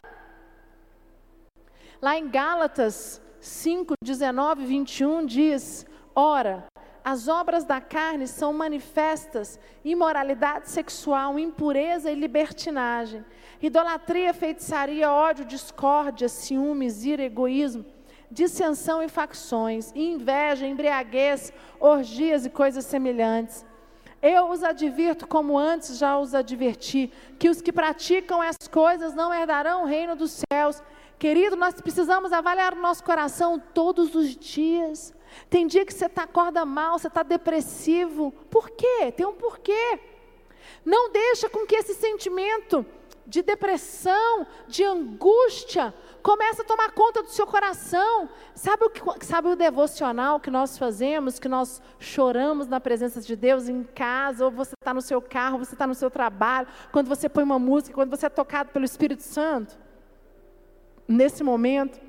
Lá 2.03 2.19
em 2.19 2.29
Gálatas 2.29 3.23
5, 3.41 3.95
19 4.05 4.65
21 4.67 5.25
diz: 5.25 5.87
Ora, 6.15 6.67
as 7.03 7.27
obras 7.27 7.65
da 7.65 7.81
carne 7.81 8.27
são 8.27 8.53
manifestas 8.53 9.59
imoralidade 9.83 10.69
sexual, 10.69 11.39
impureza 11.39 12.11
e 12.11 12.15
libertinagem, 12.15 13.25
idolatria, 13.63 14.35
feitiçaria, 14.35 15.11
ódio, 15.11 15.45
discórdia, 15.47 16.29
ciúmes, 16.29 17.05
ira, 17.05 17.23
egoísmo, 17.23 17.85
dissensão 18.31 19.03
e 19.03 19.09
facções, 19.09 19.91
inveja, 19.95 20.67
embriaguez, 20.67 21.53
orgias 21.81 22.45
e 22.45 22.51
coisas 22.51 22.85
semelhantes. 22.85 23.65
Eu 24.23 24.51
os 24.51 24.63
advirto, 24.63 25.27
como 25.27 25.59
antes 25.59 25.97
já 25.97 26.19
os 26.19 26.35
adverti, 26.35 27.11
que 27.39 27.49
os 27.49 27.63
que 27.63 27.73
praticam 27.73 28.43
essas 28.43 28.69
coisas 28.69 29.15
não 29.15 29.33
herdarão 29.33 29.85
o 29.85 29.87
reino 29.87 30.15
dos 30.15 30.43
céus. 30.53 30.83
Querido, 31.21 31.55
nós 31.55 31.75
precisamos 31.75 32.33
avaliar 32.33 32.73
o 32.73 32.81
nosso 32.81 33.05
coração 33.05 33.59
todos 33.59 34.15
os 34.15 34.35
dias. 34.35 35.15
Tem 35.51 35.67
dia 35.67 35.85
que 35.85 35.93
você 35.93 36.09
tá, 36.09 36.23
acorda 36.23 36.65
mal, 36.65 36.99
você 36.99 37.09
está 37.09 37.23
depressivo. 37.23 38.33
Por 38.51 38.71
quê? 38.71 39.13
Tem 39.15 39.27
um 39.27 39.35
porquê. 39.35 40.01
Não 40.83 41.13
deixa 41.13 41.47
com 41.51 41.67
que 41.67 41.77
esse 41.77 41.93
sentimento 41.93 42.87
de 43.27 43.43
depressão, 43.43 44.47
de 44.67 44.83
angústia, 44.83 45.93
comece 46.23 46.63
a 46.63 46.65
tomar 46.65 46.93
conta 46.93 47.23
do 47.23 47.29
seu 47.29 47.47
coração. 47.47 48.31
Sabe 48.55 48.87
o, 48.87 48.89
que, 48.89 49.27
sabe 49.27 49.49
o 49.49 49.57
devocional 49.57 50.41
que 50.41 50.51
nós 50.51 50.79
fazemos, 50.79 51.39
que 51.39 51.51
nós 51.51 51.83
choramos 51.99 52.67
na 52.67 52.81
presença 52.81 53.21
de 53.21 53.37
Deus 53.37 53.69
em 53.69 53.83
casa, 53.83 54.47
ou 54.47 54.51
você 54.51 54.73
está 54.73 54.95
no 54.95 55.03
seu 55.03 55.21
carro, 55.21 55.59
você 55.59 55.75
está 55.75 55.87
no 55.87 55.95
seu 55.95 56.11
trabalho, 56.11 56.67
quando 56.91 57.09
você 57.09 57.29
põe 57.29 57.45
uma 57.45 57.59
música, 57.59 57.95
quando 57.95 58.09
você 58.09 58.25
é 58.25 58.31
tocado 58.31 58.71
pelo 58.71 58.87
Espírito 58.87 59.23
Santo? 59.23 59.90
Nesse 61.11 61.43
momento, 61.43 62.01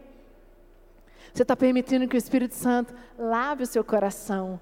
você 1.33 1.41
está 1.41 1.55
permitindo 1.55 2.07
que 2.07 2.15
o 2.15 2.19
Espírito 2.19 2.53
Santo 2.53 2.93
lave 3.17 3.63
o 3.63 3.65
seu 3.65 3.83
coração, 3.83 4.61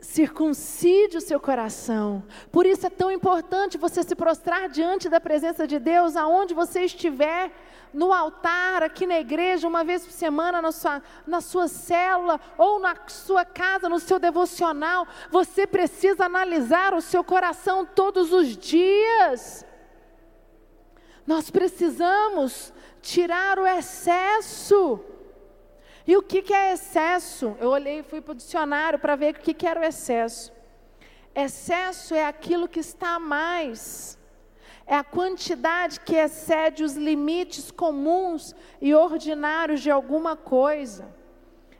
circuncide 0.00 1.18
o 1.18 1.20
seu 1.20 1.38
coração. 1.38 2.24
Por 2.50 2.64
isso 2.64 2.86
é 2.86 2.88
tão 2.90 3.10
importante 3.10 3.76
você 3.76 4.02
se 4.02 4.14
prostrar 4.14 4.70
diante 4.70 5.10
da 5.10 5.20
presença 5.20 5.66
de 5.66 5.78
Deus, 5.78 6.16
aonde 6.16 6.54
você 6.54 6.86
estiver, 6.86 7.52
no 7.92 8.14
altar, 8.14 8.82
aqui 8.82 9.06
na 9.06 9.20
igreja, 9.20 9.68
uma 9.68 9.84
vez 9.84 10.06
por 10.06 10.12
semana, 10.12 10.62
na 10.62 10.72
sua, 10.72 11.02
na 11.26 11.42
sua 11.42 11.68
célula, 11.68 12.40
ou 12.56 12.80
na 12.80 12.96
sua 13.08 13.44
casa, 13.44 13.90
no 13.90 14.00
seu 14.00 14.18
devocional. 14.18 15.06
Você 15.30 15.66
precisa 15.66 16.24
analisar 16.24 16.94
o 16.94 17.02
seu 17.02 17.22
coração 17.22 17.84
todos 17.84 18.32
os 18.32 18.56
dias. 18.56 19.66
Nós 21.26 21.50
precisamos 21.50 22.72
tirar 23.00 23.58
o 23.58 23.66
excesso. 23.66 25.00
E 26.06 26.16
o 26.16 26.22
que, 26.22 26.42
que 26.42 26.52
é 26.52 26.72
excesso? 26.72 27.56
Eu 27.58 27.70
olhei 27.70 28.00
e 28.00 28.02
fui 28.02 28.20
para 28.20 28.32
o 28.32 28.36
dicionário 28.36 28.98
para 28.98 29.16
ver 29.16 29.34
o 29.34 29.40
que, 29.40 29.54
que 29.54 29.66
era 29.66 29.80
o 29.80 29.84
excesso. 29.84 30.52
Excesso 31.34 32.14
é 32.14 32.26
aquilo 32.26 32.68
que 32.68 32.80
está 32.80 33.14
a 33.14 33.18
mais. 33.18 34.18
É 34.86 34.96
a 34.96 35.04
quantidade 35.04 36.00
que 36.00 36.14
excede 36.14 36.84
os 36.84 36.94
limites 36.94 37.70
comuns 37.70 38.54
e 38.80 38.94
ordinários 38.94 39.80
de 39.80 39.90
alguma 39.90 40.36
coisa. 40.36 41.08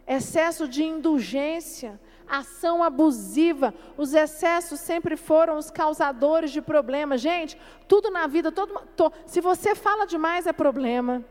Excesso 0.07 0.67
de 0.67 0.83
indulgência, 0.85 2.01
ação 2.29 2.83
abusiva. 2.83 3.75
Os 3.97 4.15
excessos 4.15 4.81
sempre 4.81 5.17
foram 5.17 5.57
os 5.57 5.71
causadores 5.71 6.51
de 6.51 6.61
problemas. 6.61 7.21
Gente, 7.21 7.59
tudo 7.89 8.11
na 8.11 8.27
vida, 8.27 8.51
todo, 8.51 8.81
to, 8.97 9.13
se 9.27 9.41
você 9.41 9.75
fala 9.75 10.07
demais 10.07 10.47
é 10.47 10.53
problema. 10.53 11.25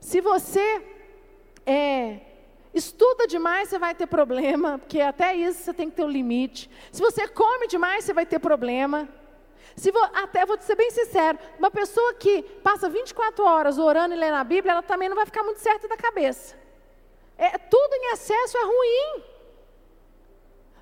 Se 0.00 0.20
você 0.20 0.82
é, 1.66 2.20
Estuda 2.72 3.26
demais, 3.26 3.68
você 3.68 3.78
vai 3.78 3.94
ter 3.94 4.06
problema, 4.06 4.78
porque 4.78 5.00
até 5.00 5.34
isso 5.34 5.62
você 5.62 5.72
tem 5.72 5.88
que 5.88 5.96
ter 5.96 6.04
um 6.04 6.08
limite. 6.08 6.70
Se 6.92 7.00
você 7.00 7.26
come 7.26 7.66
demais, 7.66 8.04
você 8.04 8.12
vai 8.12 8.26
ter 8.26 8.38
problema. 8.38 9.08
Se 9.74 9.90
vo, 9.90 9.98
até 10.14 10.44
vou 10.44 10.58
ser 10.60 10.74
bem 10.74 10.90
sincero, 10.90 11.38
uma 11.58 11.70
pessoa 11.70 12.14
que 12.14 12.42
passa 12.62 12.88
24 12.88 13.44
horas 13.44 13.78
orando 13.78 14.14
e 14.14 14.18
lendo 14.18 14.34
a 14.34 14.44
Bíblia, 14.44 14.72
ela 14.72 14.82
também 14.82 15.08
não 15.08 15.16
vai 15.16 15.24
ficar 15.24 15.42
muito 15.42 15.60
certa 15.60 15.88
da 15.88 15.96
cabeça. 15.96 16.56
É, 17.36 17.56
tudo 17.56 17.94
em 17.94 18.12
excesso 18.12 18.58
é 18.58 18.64
ruim. 18.64 19.24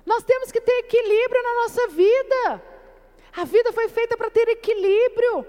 Nós 0.07 0.23
temos 0.23 0.53
que 0.53 0.61
ter 0.61 0.79
equilíbrio 0.79 1.43
na 1.43 1.53
nossa 1.63 1.87
vida. 1.89 2.63
A 3.35 3.43
vida 3.43 3.73
foi 3.73 3.89
feita 3.89 4.15
para 4.15 4.31
ter 4.31 4.47
equilíbrio. 4.47 5.45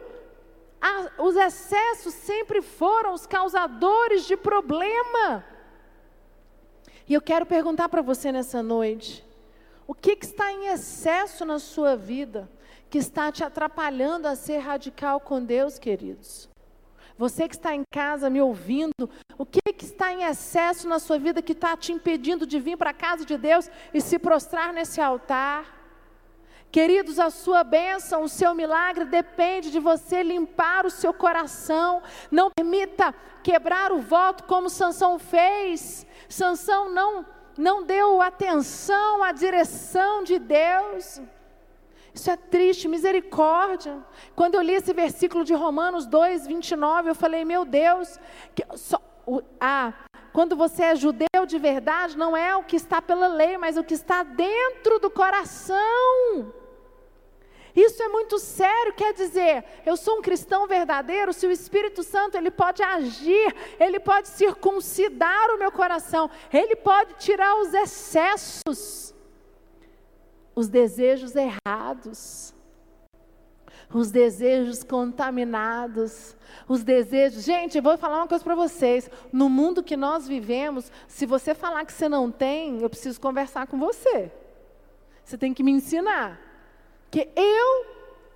A, 0.81 1.23
os 1.23 1.37
excessos 1.37 2.13
sempre 2.13 2.61
foram 2.61 3.15
os 3.15 3.25
causadores 3.25 4.27
de 4.27 4.37
problema. 4.37 5.45
E 7.09 7.15
eu 7.15 7.23
quero 7.23 7.47
perguntar 7.47 7.89
para 7.89 8.03
você 8.03 8.33
nessa 8.33 8.61
noite: 8.61 9.25
o 9.87 9.95
que, 9.95 10.17
que 10.17 10.27
está 10.27 10.51
em 10.51 10.67
excesso 10.67 11.45
na 11.45 11.61
sua 11.61 11.95
vida 11.95 12.51
que 12.91 12.99
está 12.99 13.31
te 13.31 13.45
atrapalhando 13.45 14.27
a 14.27 14.35
ser 14.35 14.59
radical 14.59 15.21
com 15.21 15.41
Deus, 15.41 15.79
queridos? 15.79 16.48
Você 17.19 17.49
que 17.49 17.57
está 17.57 17.75
em 17.75 17.83
casa 17.93 18.31
me 18.31 18.41
ouvindo, 18.41 19.11
o 19.37 19.45
que, 19.45 19.61
que 19.77 19.85
está 19.85 20.13
em 20.13 20.23
excesso 20.23 20.89
na 20.89 21.01
sua 21.01 21.19
vida 21.19 21.43
que 21.43 21.51
está 21.51 21.77
te 21.77 21.93
impedindo 21.93 22.47
de 22.47 22.61
vir 22.61 22.77
para 22.77 22.91
a 22.91 22.95
casa 22.95 23.25
de 23.25 23.37
Deus 23.37 23.69
e 23.93 24.01
se 24.01 24.21
prostrar 24.21 24.73
nesse 24.73 25.01
altar? 25.01 25.77
Queridos, 26.71 27.19
a 27.19 27.29
sua 27.31 27.65
bênção, 27.65 28.23
o 28.23 28.29
seu 28.29 28.55
milagre 28.55 29.05
depende 29.05 29.71
de 29.71 29.81
você 29.81 30.23
limpar 30.23 30.87
o 30.87 30.91
seu 30.91 31.13
coração. 31.13 32.03
Não 32.31 32.51
permita 32.55 33.13
quebrar 33.43 33.91
o 33.91 34.01
voto 34.01 34.45
como 34.45 34.71
Sansão 34.71 35.19
fez. 35.19 36.07
Sansão 36.29 36.89
não, 36.89 37.27
não 37.57 37.83
deu 37.83 38.23
atenção 38.23 39.25
à 39.25 39.33
direção 39.33 40.23
de 40.23 40.39
Deus. 40.39 41.21
Isso 42.15 42.31
é 42.31 42.37
triste, 42.37 42.89
misericórdia. 42.89 44.05
Quando 44.35 44.55
eu 44.55 44.63
li 44.63 44.75
esse 44.75 44.93
versículo 44.93 45.45
de 45.45 45.55
Romanos 45.55 46.07
2, 46.07 46.47
29, 46.47 47.11
eu 47.11 47.15
falei, 47.15 47.45
meu 47.45 47.65
Deus, 47.65 48.19
que, 48.55 48.65
só, 48.77 49.01
ah, 49.61 49.93
quando 50.33 50.57
você 50.57 50.85
é 50.85 50.97
judeu 50.97 51.47
de 51.47 51.59
verdade, 51.59 52.17
não 52.17 52.37
é 52.37 52.57
o 52.57 52.63
que 52.63 52.77
está 52.77 53.01
pela 53.03 53.27
lei, 53.27 53.59
mas 53.59 53.77
o 53.77 53.85
que 53.85 53.95
está 53.95 54.23
dentro 54.23 54.99
do 54.99 55.11
coração. 55.11 56.55
Isso 57.75 58.03
é 58.03 58.09
muito 58.09 58.39
sério, 58.39 58.93
quer 58.95 59.13
dizer, 59.13 59.65
eu 59.87 59.97
sou 59.97 60.19
um 60.19 60.23
cristão 60.23 60.67
verdadeiro, 60.67 61.33
se 61.33 61.47
o 61.47 61.51
Espírito 61.51 62.03
Santo 62.03 62.37
ele 62.37 62.51
pode 62.51 62.83
agir, 62.83 63.55
ele 63.79 64.01
pode 64.01 64.29
circuncidar 64.29 65.51
o 65.51 65.59
meu 65.59 65.71
coração, 65.71 66.29
ele 66.53 66.75
pode 66.75 67.15
tirar 67.15 67.55
os 67.61 67.73
excessos, 67.73 69.15
os 70.59 70.67
desejos 70.67 71.35
errados, 71.37 72.53
os 73.95 74.11
desejos 74.11 74.83
contaminados, 74.83 76.37
os 76.67 76.83
desejos. 76.83 77.45
Gente, 77.45 77.77
eu 77.77 77.83
vou 77.83 77.97
falar 77.97 78.17
uma 78.17 78.27
coisa 78.27 78.43
para 78.43 78.57
vocês. 78.57 79.09
No 79.33 79.49
mundo 79.49 79.85
que 79.85 79.97
nós 79.97 80.27
vivemos, 80.27 80.91
se 81.07 81.27
você 81.27 81.55
falar 81.55 81.85
que 81.85 81.93
você 81.93 82.09
não 82.09 82.29
tem, 82.29 82.83
eu 82.83 82.91
preciso 82.91 83.21
conversar 83.21 83.69
com 83.69 83.79
você. 83.79 84.33
Você 85.25 85.39
tem 85.39 85.55
que 85.55 85.63
me 85.63 85.71
ensinar. 85.71 86.41
Que 87.09 87.29
eu, 87.37 87.87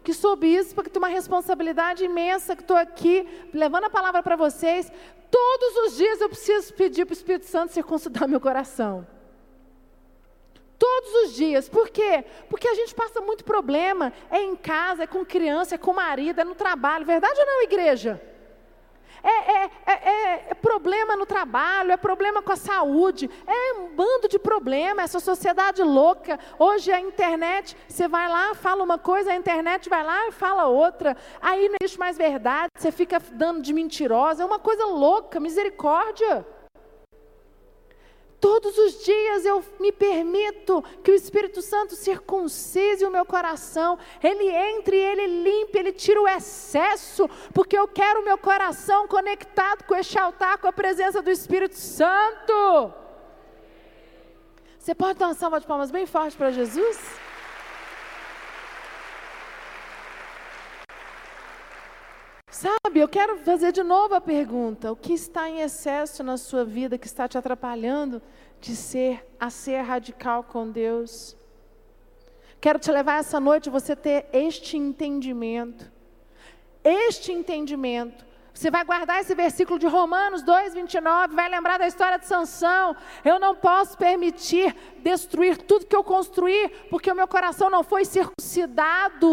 que 0.05 0.15
sou 0.15 0.37
bispa, 0.37 0.85
que 0.85 0.91
tenho 0.91 1.05
uma 1.05 1.09
responsabilidade 1.09 2.05
imensa, 2.05 2.55
que 2.55 2.63
estou 2.63 2.77
aqui 2.77 3.27
levando 3.53 3.87
a 3.87 3.91
palavra 3.91 4.23
para 4.23 4.37
vocês, 4.37 4.93
todos 5.29 5.77
os 5.87 5.97
dias 5.97 6.21
eu 6.21 6.29
preciso 6.29 6.73
pedir 6.75 7.05
para 7.05 7.15
o 7.15 7.17
Espírito 7.17 7.47
Santo 7.47 7.73
circuncidar 7.73 8.29
meu 8.29 8.41
coração. 8.41 9.05
Todos 10.83 11.14
os 11.23 11.35
dias. 11.37 11.68
Por 11.68 11.90
quê? 11.90 12.25
Porque 12.51 12.66
a 12.66 12.75
gente 12.75 12.92
passa 12.92 13.21
muito 13.21 13.45
problema. 13.45 14.12
É 14.29 14.42
em 14.42 14.57
casa, 14.57 15.05
é 15.05 15.07
com 15.07 15.25
criança, 15.25 15.77
é 15.77 15.79
com 15.79 15.92
marido, 15.92 16.40
é 16.40 16.45
no 16.45 16.57
trabalho. 16.57 17.07
Verdade 17.07 17.38
ou 17.38 17.47
não, 17.47 17.62
igreja? 17.62 18.21
é, 19.23 19.53
é, 19.53 19.71
é, 19.87 20.45
é, 20.51 20.55
problema 20.55 21.14
no 21.16 21.25
trabalho, 21.25 21.92
é 21.92 21.97
problema 21.97 22.42
com 22.42 22.51
a 22.51 22.57
saúde, 22.57 23.31
é 23.47 23.75
um 23.75 23.95
bando 23.95 24.27
de 24.29 24.40
problemas, 24.40 25.05
essa 25.05 25.21
sociedade 25.21 25.85
louca. 25.85 26.37
Hoje 26.59 26.90
a 26.90 26.99
internet, 27.01 27.77
você 27.87 28.09
vai 28.09 28.29
lá, 28.29 28.53
fala 28.57 28.83
uma 28.83 28.99
coisa, 28.99 29.31
a 29.31 29.37
internet 29.37 29.88
vai 29.88 30.03
lá 30.03 30.27
e 30.27 30.33
fala 30.33 30.66
outra. 30.66 31.16
Aí 31.40 31.68
não 31.68 31.77
existe 31.81 32.01
mais 32.01 32.18
verdade, 32.18 32.71
você 32.77 32.90
fica 32.90 33.23
dando 33.33 33.62
de 33.62 33.73
mentirosa, 33.73 34.42
é 34.42 34.47
uma 34.47 34.59
coisa 34.59 34.85
louca, 34.87 35.38
misericórdia. 35.38 36.45
Todos 38.43 38.77
os 38.77 39.05
dias 39.05 39.47
eu 39.47 39.65
me 39.79 39.93
permito 39.93 40.83
que 41.05 41.13
o 41.13 41.15
Espírito 41.15 41.63
Santo 41.63 41.95
circuncise 41.95 43.05
o 43.05 43.11
meu 43.11 43.25
coração, 43.25 43.97
ele 44.21 44.49
entre, 44.49 44.97
ele 44.97 45.29
limpe, 45.45 45.79
ele 45.79 45.93
tira 45.93 46.21
o 46.21 46.27
excesso, 46.27 47.31
porque 47.55 47.79
eu 47.79 47.87
quero 47.87 48.21
o 48.21 48.25
meu 48.25 48.37
coração 48.37 49.07
conectado 49.07 49.85
com 49.85 49.95
este 49.95 50.19
altar, 50.19 50.59
com 50.59 50.67
a 50.67 50.73
presença 50.73 51.23
do 51.23 51.31
Espírito 51.31 51.77
Santo. 51.77 52.93
Você 54.77 54.93
pode 54.93 55.21
dar 55.21 55.29
uma 55.29 55.35
salva 55.35 55.61
de 55.61 55.67
palmas 55.69 55.93
bem 55.93 56.05
forte 56.05 56.37
para 56.37 56.51
Jesus? 56.51 57.22
Sabe, 62.53 63.01
eu 63.01 63.09
quero 63.09 63.38
fazer 63.38 63.73
de 63.73 63.83
novo 63.83 64.15
a 64.15 64.21
pergunta: 64.21 64.93
o 64.93 64.97
que 64.97 65.15
está 65.15 65.49
em 65.49 65.62
excesso 65.62 66.23
na 66.23 66.37
sua 66.37 66.67
vida 66.67 66.99
que 66.99 67.07
está 67.07 67.27
te 67.27 67.38
atrapalhando 67.38 68.21
de 68.61 68.77
ser 68.77 69.27
a 69.41 69.49
ser 69.49 69.81
radical 69.81 70.45
com 70.45 70.71
Deus. 70.71 71.35
Quero 72.61 72.79
te 72.79 72.93
levar 72.93 73.21
essa 73.21 73.41
noite 73.41 73.71
você 73.71 73.97
ter 73.97 74.27
este 74.35 74.77
entendimento. 74.77 75.91
Este 76.85 77.33
entendimento. 77.33 78.23
Você 78.53 78.71
vai 78.71 78.85
guardar 78.85 79.23
esse 79.23 79.35
versículo 79.35 79.79
de 79.79 79.87
Romanos 79.87 80.43
2, 80.43 80.75
29, 80.75 81.35
vai 81.35 81.49
lembrar 81.49 81.79
da 81.79 81.87
história 81.87 82.19
de 82.19 82.27
Sansão. 82.27 82.95
Eu 83.25 83.41
não 83.41 83.57
posso 83.57 83.97
permitir 83.97 84.77
destruir 84.99 85.57
tudo 85.57 85.87
que 85.87 85.97
eu 85.97 86.05
construí, 86.05 86.69
porque 86.91 87.11
o 87.11 87.15
meu 87.15 87.27
coração 87.27 87.71
não 87.71 87.83
foi 87.83 88.05
circuncidado. 88.05 89.33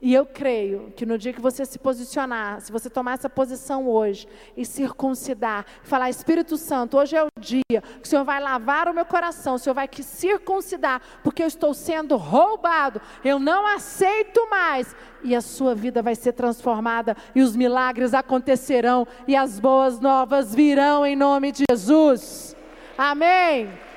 E 0.00 0.14
eu 0.14 0.24
creio 0.24 0.92
que 0.94 1.04
no 1.04 1.18
dia 1.18 1.32
que 1.32 1.40
você 1.40 1.64
se 1.64 1.76
posicionar, 1.76 2.60
se 2.60 2.70
você 2.70 2.88
tomar 2.88 3.14
essa 3.14 3.28
posição 3.28 3.88
hoje 3.88 4.28
e 4.56 4.64
circuncidar, 4.64 5.66
falar 5.82 6.08
Espírito 6.08 6.56
Santo, 6.56 6.96
hoje 6.96 7.16
é 7.16 7.24
o 7.24 7.28
dia 7.40 7.62
que 7.68 8.04
o 8.04 8.06
Senhor 8.06 8.24
vai 8.24 8.40
lavar 8.40 8.88
o 8.88 8.94
meu 8.94 9.04
coração, 9.04 9.54
o 9.54 9.58
Senhor 9.58 9.74
vai 9.74 9.88
que 9.88 10.04
circuncidar, 10.04 11.02
porque 11.24 11.42
eu 11.42 11.48
estou 11.48 11.74
sendo 11.74 12.16
roubado, 12.16 13.00
eu 13.24 13.40
não 13.40 13.66
aceito 13.66 14.48
mais. 14.48 14.94
E 15.24 15.34
a 15.34 15.40
sua 15.40 15.74
vida 15.74 16.00
vai 16.00 16.14
ser 16.14 16.32
transformada 16.32 17.16
e 17.34 17.42
os 17.42 17.56
milagres 17.56 18.14
acontecerão 18.14 19.04
e 19.26 19.34
as 19.34 19.58
boas 19.58 19.98
novas 19.98 20.54
virão 20.54 21.04
em 21.04 21.16
nome 21.16 21.50
de 21.50 21.64
Jesus. 21.68 22.56
Amém. 22.96 23.87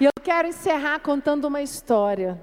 E 0.00 0.04
eu 0.04 0.12
quero 0.22 0.46
encerrar 0.46 1.00
contando 1.00 1.46
uma 1.46 1.60
história. 1.60 2.40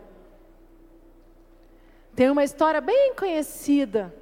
Tem 2.14 2.30
uma 2.30 2.44
história 2.44 2.82
bem 2.82 3.14
conhecida. 3.16 4.14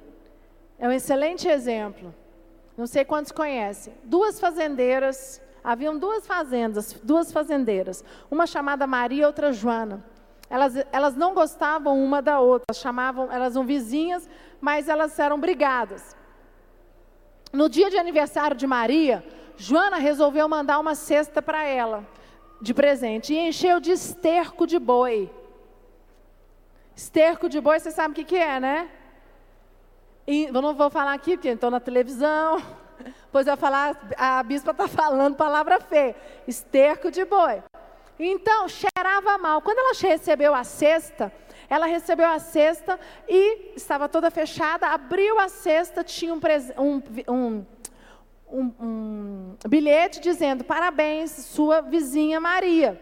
É 0.78 0.86
um 0.86 0.92
excelente 0.92 1.48
exemplo. 1.48 2.14
Não 2.76 2.86
sei 2.86 3.04
quantos 3.04 3.32
conhecem. 3.32 3.92
Duas 4.04 4.38
fazendeiras, 4.38 5.40
haviam 5.62 5.98
duas 5.98 6.26
fazendas, 6.26 6.92
duas 7.02 7.32
fazendeiras, 7.32 8.04
uma 8.30 8.46
chamada 8.46 8.86
Maria 8.86 9.22
e 9.22 9.26
outra 9.26 9.52
Joana. 9.52 10.04
Elas, 10.48 10.74
elas 10.92 11.16
não 11.16 11.34
gostavam 11.34 11.98
uma 12.04 12.22
da 12.22 12.38
outra, 12.38 12.66
elas 12.68 12.80
chamavam, 12.80 13.32
elas 13.32 13.56
eram 13.56 13.66
vizinhas, 13.66 14.28
mas 14.60 14.88
elas 14.88 15.18
eram 15.18 15.40
brigadas. 15.40 16.16
No 17.52 17.68
dia 17.68 17.90
de 17.90 17.96
aniversário 17.96 18.56
de 18.56 18.66
Maria, 18.66 19.24
Joana 19.56 19.96
resolveu 19.96 20.48
mandar 20.48 20.78
uma 20.78 20.94
cesta 20.94 21.40
para 21.40 21.64
ela 21.64 22.04
de 22.64 22.74
presente 22.74 23.32
e 23.32 23.38
encheu 23.38 23.78
de 23.78 23.92
esterco 23.92 24.66
de 24.66 24.78
boi. 24.78 25.30
Esterco 26.96 27.48
de 27.48 27.60
boi, 27.60 27.78
você 27.78 27.90
sabe 27.90 28.12
o 28.12 28.14
que, 28.14 28.24
que 28.24 28.36
é, 28.36 28.58
né? 28.58 28.90
E, 30.26 30.44
eu 30.44 30.62
não 30.62 30.74
vou 30.74 30.88
falar 30.90 31.12
aqui, 31.12 31.36
porque 31.36 31.48
estou 31.48 31.70
na 31.70 31.78
televisão. 31.80 32.60
Pois 33.30 33.48
eu 33.48 33.56
falar, 33.56 34.00
a 34.16 34.40
bispa 34.44 34.70
está 34.70 34.86
falando 34.86 35.34
palavra 35.34 35.80
feia. 35.80 36.14
Esterco 36.46 37.10
de 37.10 37.24
boi. 37.24 37.60
Então, 38.16 38.68
cheirava 38.68 39.36
mal. 39.38 39.60
Quando 39.60 39.78
ela 39.78 39.92
recebeu 40.00 40.54
a 40.54 40.62
cesta, 40.62 41.32
ela 41.68 41.86
recebeu 41.86 42.28
a 42.28 42.38
cesta 42.38 42.98
e 43.28 43.72
estava 43.74 44.08
toda 44.08 44.30
fechada, 44.30 44.86
abriu 44.86 45.40
a 45.40 45.48
cesta, 45.48 46.04
tinha 46.04 46.32
um, 46.32 46.40
um, 46.78 47.02
um 47.28 47.66
um, 48.54 48.72
um 48.80 49.56
bilhete 49.68 50.20
dizendo: 50.20 50.62
parabéns, 50.62 51.30
sua 51.32 51.80
vizinha 51.80 52.40
Maria. 52.40 53.00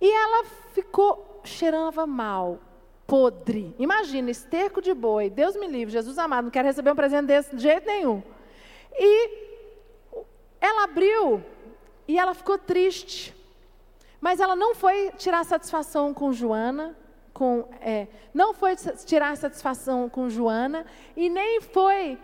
E 0.00 0.10
ela 0.10 0.44
ficou, 0.74 1.40
cheirava 1.44 2.06
mal, 2.06 2.58
podre. 3.06 3.74
Imagina, 3.78 4.30
esterco 4.30 4.82
de 4.82 4.92
boi, 4.92 5.30
Deus 5.30 5.56
me 5.56 5.66
livre, 5.66 5.92
Jesus 5.92 6.18
amado, 6.18 6.44
não 6.44 6.50
quero 6.50 6.66
receber 6.66 6.90
um 6.90 6.96
presente 6.96 7.26
desse 7.26 7.54
de 7.54 7.62
jeito 7.62 7.86
nenhum. 7.86 8.22
E 8.98 9.46
ela 10.60 10.84
abriu 10.84 11.42
e 12.08 12.18
ela 12.18 12.34
ficou 12.34 12.58
triste. 12.58 13.34
Mas 14.20 14.40
ela 14.40 14.56
não 14.56 14.74
foi 14.74 15.12
tirar 15.16 15.44
satisfação 15.44 16.12
com 16.12 16.32
Joana, 16.32 16.96
com, 17.32 17.68
é, 17.80 18.08
não 18.34 18.54
foi 18.54 18.74
tirar 19.04 19.36
satisfação 19.36 20.08
com 20.08 20.28
Joana 20.28 20.84
e 21.16 21.28
nem 21.28 21.60
foi 21.60 22.18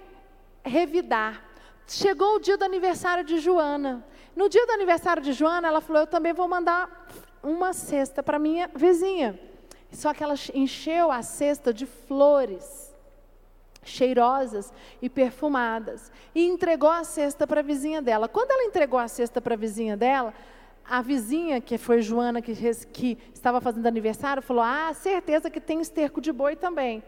revidar. 0.65 1.52
Chegou 1.87 2.37
o 2.37 2.41
dia 2.41 2.57
do 2.57 2.65
aniversário 2.65 3.25
de 3.25 3.39
Joana. 3.39 4.05
No 4.35 4.49
dia 4.49 4.67
do 4.67 4.73
aniversário 4.73 5.23
de 5.23 5.33
Joana, 5.33 5.69
ela 5.69 5.81
falou: 5.81 6.03
Eu 6.03 6.07
também 6.07 6.33
vou 6.33 6.49
mandar 6.49 7.09
uma 7.43 7.73
cesta 7.73 8.23
para 8.23 8.39
minha 8.39 8.69
vizinha. 8.75 9.39
Só 9.91 10.15
que 10.15 10.23
ela 10.25 10.35
encheu 10.55 11.13
a 11.13 11.23
cesta 11.23 11.73
de 11.73 11.85
flores, 11.85 12.95
cheirosas 13.83 14.73
e 15.03 15.11
perfumadas, 15.11 16.11
e 16.35 16.47
entregou 16.47 16.89
a 16.89 17.05
cesta 17.05 17.47
para 17.47 17.61
a 17.61 17.63
vizinha 17.63 18.01
dela. 18.01 18.27
Quando 18.27 18.53
ela 18.53 18.65
entregou 18.65 18.99
a 18.99 19.07
cesta 19.07 19.41
para 19.41 19.55
a 19.55 19.59
vizinha 19.59 19.97
dela, 19.97 20.33
a 20.85 21.03
vizinha, 21.03 21.61
que 21.61 21.77
foi 21.77 22.01
Joana, 22.01 22.41
que, 22.41 22.55
que 22.87 23.19
estava 23.35 23.61
fazendo 23.61 23.87
aniversário, 23.87 24.43
falou: 24.43 24.63
Ah, 24.63 24.93
certeza 24.95 25.51
que 25.51 25.61
tem 25.61 25.81
esterco 25.81 26.21
de 26.21 26.33
boi 26.33 26.57
também 26.57 27.03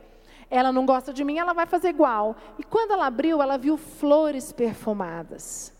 ela 0.50 0.72
não 0.72 0.86
gosta 0.86 1.12
de 1.12 1.24
mim, 1.24 1.38
ela 1.38 1.52
vai 1.52 1.66
fazer 1.66 1.88
igual. 1.88 2.36
E 2.58 2.64
quando 2.64 2.92
ela 2.92 3.06
abriu, 3.06 3.40
ela 3.40 3.56
viu 3.56 3.76
flores 3.76 4.52
perfumadas. 4.52 5.72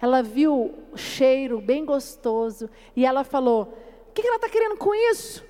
Ela 0.00 0.22
viu 0.22 0.74
o 0.92 0.96
cheiro 0.96 1.60
bem 1.60 1.84
gostoso 1.84 2.68
e 2.94 3.06
ela 3.06 3.24
falou: 3.24 3.74
O 4.08 4.12
que 4.12 4.26
ela 4.26 4.36
está 4.36 4.48
querendo 4.48 4.76
com 4.76 4.94
isso? 4.94 5.44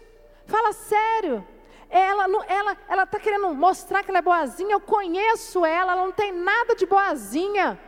Fala 0.47 0.73
sério. 0.73 1.45
Ela 1.89 2.25
ela 2.49 2.77
ela 2.89 3.03
está 3.05 3.19
querendo 3.19 3.53
mostrar 3.55 4.03
que 4.03 4.11
ela 4.11 4.19
é 4.19 4.23
boazinha. 4.23 4.73
Eu 4.73 4.81
conheço 4.81 5.65
ela, 5.65 5.93
ela 5.93 6.05
não 6.05 6.13
tem 6.13 6.33
nada 6.33 6.75
de 6.77 6.87
boazinha. 6.87 7.79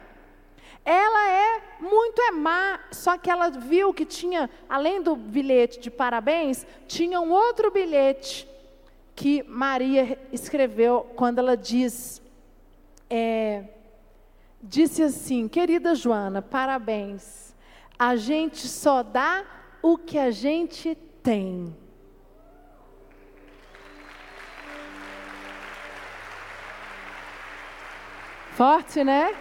Ela 0.85 1.31
é 1.31 1.63
muito 1.81 2.21
é 2.23 2.31
má, 2.31 2.81
só 2.91 3.19
que 3.19 3.31
ela 3.31 3.51
viu 3.51 3.93
que 3.93 4.07
tinha, 4.07 4.49
além 4.69 5.03
do 5.03 5.15
bilhete 5.15 5.79
de 5.79 5.91
parabéns, 5.91 6.67
tinha 6.87 7.21
um 7.21 7.31
outro 7.31 7.71
bilhete 7.71 8.49
que 9.19 9.43
Maria 9.49 10.17
escreveu 10.33 11.01
quando 11.17 11.41
ela 11.41 11.57
diz, 11.57 12.23
é, 13.11 13.65
disse 14.63 15.03
assim, 15.03 15.49
querida 15.49 15.93
Joana, 15.97 16.41
parabéns. 16.41 17.53
A 17.99 18.15
gente 18.15 18.69
só 18.69 19.03
dá 19.03 19.45
o 19.83 19.99
que 19.99 20.17
a 20.17 20.31
gente 20.31 20.95
tem. 21.21 21.77
Forte, 28.53 29.03
né? 29.03 29.35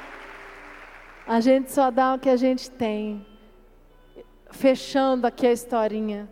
A 1.27 1.39
gente 1.39 1.71
só 1.71 1.91
dá 1.91 2.15
o 2.15 2.19
que 2.19 2.31
a 2.31 2.35
gente 2.35 2.71
tem. 2.71 3.23
Fechando 4.49 5.27
aqui 5.27 5.45
a 5.45 5.51
historinha. 5.51 6.27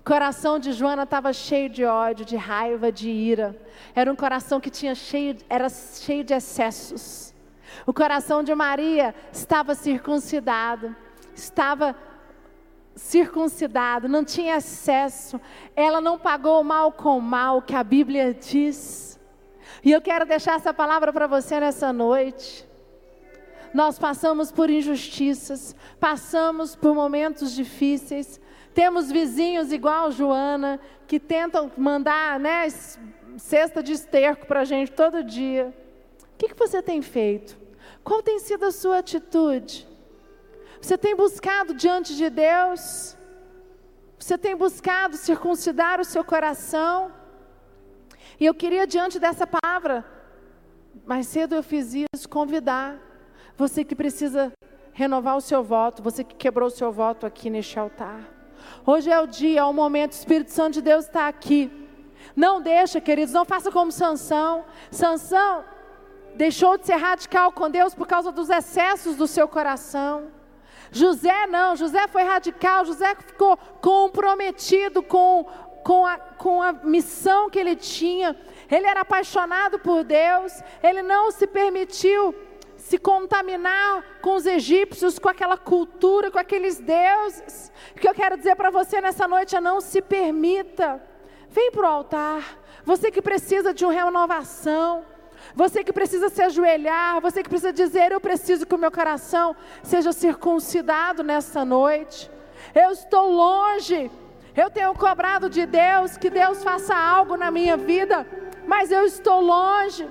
O 0.00 0.02
coração 0.02 0.58
de 0.58 0.72
Joana 0.72 1.02
estava 1.02 1.30
cheio 1.30 1.68
de 1.68 1.84
ódio, 1.84 2.24
de 2.24 2.34
raiva, 2.34 2.90
de 2.90 3.10
ira. 3.10 3.54
Era 3.94 4.10
um 4.10 4.16
coração 4.16 4.58
que 4.58 4.70
tinha 4.70 4.94
cheio, 4.94 5.36
era 5.46 5.68
cheio 5.68 6.24
de 6.24 6.32
excessos. 6.32 7.34
O 7.86 7.92
coração 7.92 8.42
de 8.42 8.54
Maria 8.54 9.14
estava 9.30 9.74
circuncidado, 9.74 10.96
estava 11.34 11.94
circuncidado, 12.94 14.08
não 14.08 14.24
tinha 14.24 14.56
excesso. 14.56 15.38
Ela 15.76 16.00
não 16.00 16.18
pagou 16.18 16.64
mal 16.64 16.90
com 16.92 17.20
mal, 17.20 17.60
que 17.60 17.76
a 17.76 17.84
Bíblia 17.84 18.32
diz. 18.32 19.20
E 19.84 19.92
eu 19.92 20.00
quero 20.00 20.24
deixar 20.24 20.56
essa 20.56 20.72
palavra 20.72 21.12
para 21.12 21.26
você 21.26 21.60
nessa 21.60 21.92
noite. 21.92 22.66
Nós 23.74 23.98
passamos 23.98 24.50
por 24.50 24.70
injustiças, 24.70 25.76
passamos 26.00 26.74
por 26.74 26.94
momentos 26.94 27.52
difíceis, 27.52 28.40
temos 28.80 29.12
vizinhos 29.12 29.72
igual 29.72 30.10
Joana, 30.10 30.80
que 31.06 31.20
tentam 31.20 31.70
mandar 31.76 32.40
né, 32.40 32.66
cesta 33.36 33.82
de 33.82 33.92
esterco 33.92 34.46
para 34.46 34.60
a 34.60 34.64
gente 34.64 34.90
todo 34.90 35.22
dia. 35.22 35.70
O 36.22 36.38
que, 36.38 36.48
que 36.48 36.54
você 36.58 36.80
tem 36.80 37.02
feito? 37.02 37.58
Qual 38.02 38.22
tem 38.22 38.38
sido 38.38 38.64
a 38.64 38.72
sua 38.72 39.00
atitude? 39.00 39.86
Você 40.80 40.96
tem 40.96 41.14
buscado 41.14 41.74
diante 41.74 42.16
de 42.16 42.30
Deus? 42.30 43.14
Você 44.18 44.38
tem 44.38 44.56
buscado 44.56 45.14
circuncidar 45.18 46.00
o 46.00 46.04
seu 46.04 46.24
coração? 46.24 47.12
E 48.40 48.46
eu 48.46 48.54
queria, 48.54 48.86
diante 48.86 49.18
dessa 49.18 49.46
palavra, 49.46 50.06
mais 51.04 51.26
cedo 51.26 51.54
eu 51.54 51.62
fiz 51.62 51.92
isso, 51.92 52.26
convidar 52.30 52.98
você 53.58 53.84
que 53.84 53.94
precisa 53.94 54.50
renovar 54.94 55.36
o 55.36 55.42
seu 55.42 55.62
voto, 55.62 56.02
você 56.02 56.24
que 56.24 56.34
quebrou 56.34 56.68
o 56.68 56.70
seu 56.70 56.90
voto 56.90 57.26
aqui 57.26 57.50
neste 57.50 57.78
altar. 57.78 58.39
Hoje 58.86 59.10
é 59.10 59.20
o 59.20 59.26
dia, 59.26 59.60
é 59.60 59.64
o 59.64 59.72
momento, 59.72 60.12
o 60.12 60.14
Espírito 60.14 60.50
Santo 60.50 60.74
de 60.74 60.82
Deus 60.82 61.06
está 61.06 61.28
aqui. 61.28 61.70
Não 62.34 62.60
deixa, 62.60 63.00
queridos, 63.00 63.34
não 63.34 63.44
faça 63.44 63.70
como 63.70 63.92
Sansão. 63.92 64.64
Sansão 64.90 65.64
deixou 66.34 66.78
de 66.78 66.86
ser 66.86 66.96
radical 66.96 67.52
com 67.52 67.70
Deus 67.70 67.94
por 67.94 68.06
causa 68.06 68.30
dos 68.30 68.50
excessos 68.50 69.16
do 69.16 69.26
seu 69.26 69.48
coração. 69.48 70.28
José 70.92 71.46
não, 71.46 71.76
José 71.76 72.08
foi 72.08 72.22
radical, 72.22 72.84
José 72.84 73.14
ficou 73.14 73.56
comprometido 73.80 75.02
com 75.02 75.46
com 75.82 76.06
a, 76.06 76.18
com 76.18 76.62
a 76.62 76.72
missão 76.72 77.48
que 77.48 77.58
ele 77.58 77.74
tinha. 77.74 78.36
Ele 78.70 78.86
era 78.86 79.00
apaixonado 79.00 79.78
por 79.78 80.04
Deus, 80.04 80.62
ele 80.82 81.02
não 81.02 81.30
se 81.30 81.46
permitiu 81.46 82.34
se 82.80 82.98
contaminar 82.98 84.02
com 84.22 84.34
os 84.34 84.46
egípcios, 84.46 85.18
com 85.18 85.28
aquela 85.28 85.56
cultura, 85.56 86.30
com 86.30 86.38
aqueles 86.38 86.78
deuses. 86.78 87.70
O 87.94 88.00
que 88.00 88.08
eu 88.08 88.14
quero 88.14 88.36
dizer 88.36 88.56
para 88.56 88.70
você 88.70 89.00
nessa 89.00 89.28
noite 89.28 89.54
é 89.54 89.60
não 89.60 89.80
se 89.80 90.00
permita. 90.00 91.00
Vem 91.50 91.70
para 91.70 91.82
o 91.82 91.86
altar. 91.86 92.58
Você 92.84 93.10
que 93.10 93.20
precisa 93.20 93.74
de 93.74 93.84
uma 93.84 93.92
renovação. 93.92 95.04
Você 95.54 95.84
que 95.84 95.92
precisa 95.92 96.28
se 96.28 96.42
ajoelhar, 96.42 97.20
você 97.20 97.42
que 97.42 97.48
precisa 97.48 97.72
dizer: 97.72 98.12
Eu 98.12 98.20
preciso 98.20 98.66
que 98.66 98.74
o 98.74 98.78
meu 98.78 98.90
coração 98.90 99.54
seja 99.82 100.12
circuncidado 100.12 101.22
nessa 101.22 101.64
noite. 101.64 102.30
Eu 102.74 102.90
estou 102.90 103.30
longe, 103.30 104.10
eu 104.56 104.70
tenho 104.70 104.94
cobrado 104.94 105.48
de 105.48 105.66
Deus 105.66 106.16
que 106.16 106.30
Deus 106.30 106.62
faça 106.62 106.94
algo 106.94 107.36
na 107.36 107.50
minha 107.50 107.76
vida, 107.76 108.26
mas 108.66 108.90
eu 108.90 109.04
estou 109.04 109.40
longe. 109.40 110.08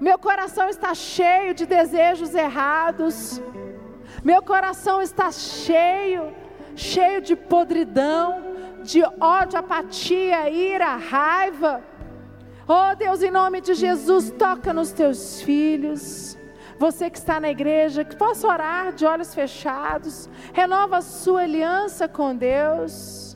Meu 0.00 0.18
coração 0.18 0.68
está 0.68 0.94
cheio 0.94 1.54
de 1.54 1.66
desejos 1.66 2.34
errados. 2.34 3.40
Meu 4.22 4.42
coração 4.42 5.02
está 5.02 5.30
cheio, 5.30 6.34
cheio 6.74 7.20
de 7.20 7.36
podridão, 7.36 8.42
de 8.82 9.02
ódio, 9.20 9.58
apatia, 9.58 10.48
ira, 10.50 10.96
raiva. 10.96 11.82
Oh 12.66 12.94
Deus, 12.96 13.22
em 13.22 13.30
nome 13.30 13.60
de 13.60 13.74
Jesus, 13.74 14.30
toca 14.30 14.72
nos 14.72 14.92
teus 14.92 15.42
filhos. 15.42 16.38
Você 16.78 17.08
que 17.08 17.18
está 17.18 17.38
na 17.38 17.50
igreja, 17.50 18.04
que 18.04 18.16
possa 18.16 18.48
orar 18.48 18.92
de 18.92 19.06
olhos 19.06 19.34
fechados, 19.34 20.28
renova 20.52 20.98
a 20.98 21.02
sua 21.02 21.42
aliança 21.42 22.08
com 22.08 22.34
Deus. 22.34 23.33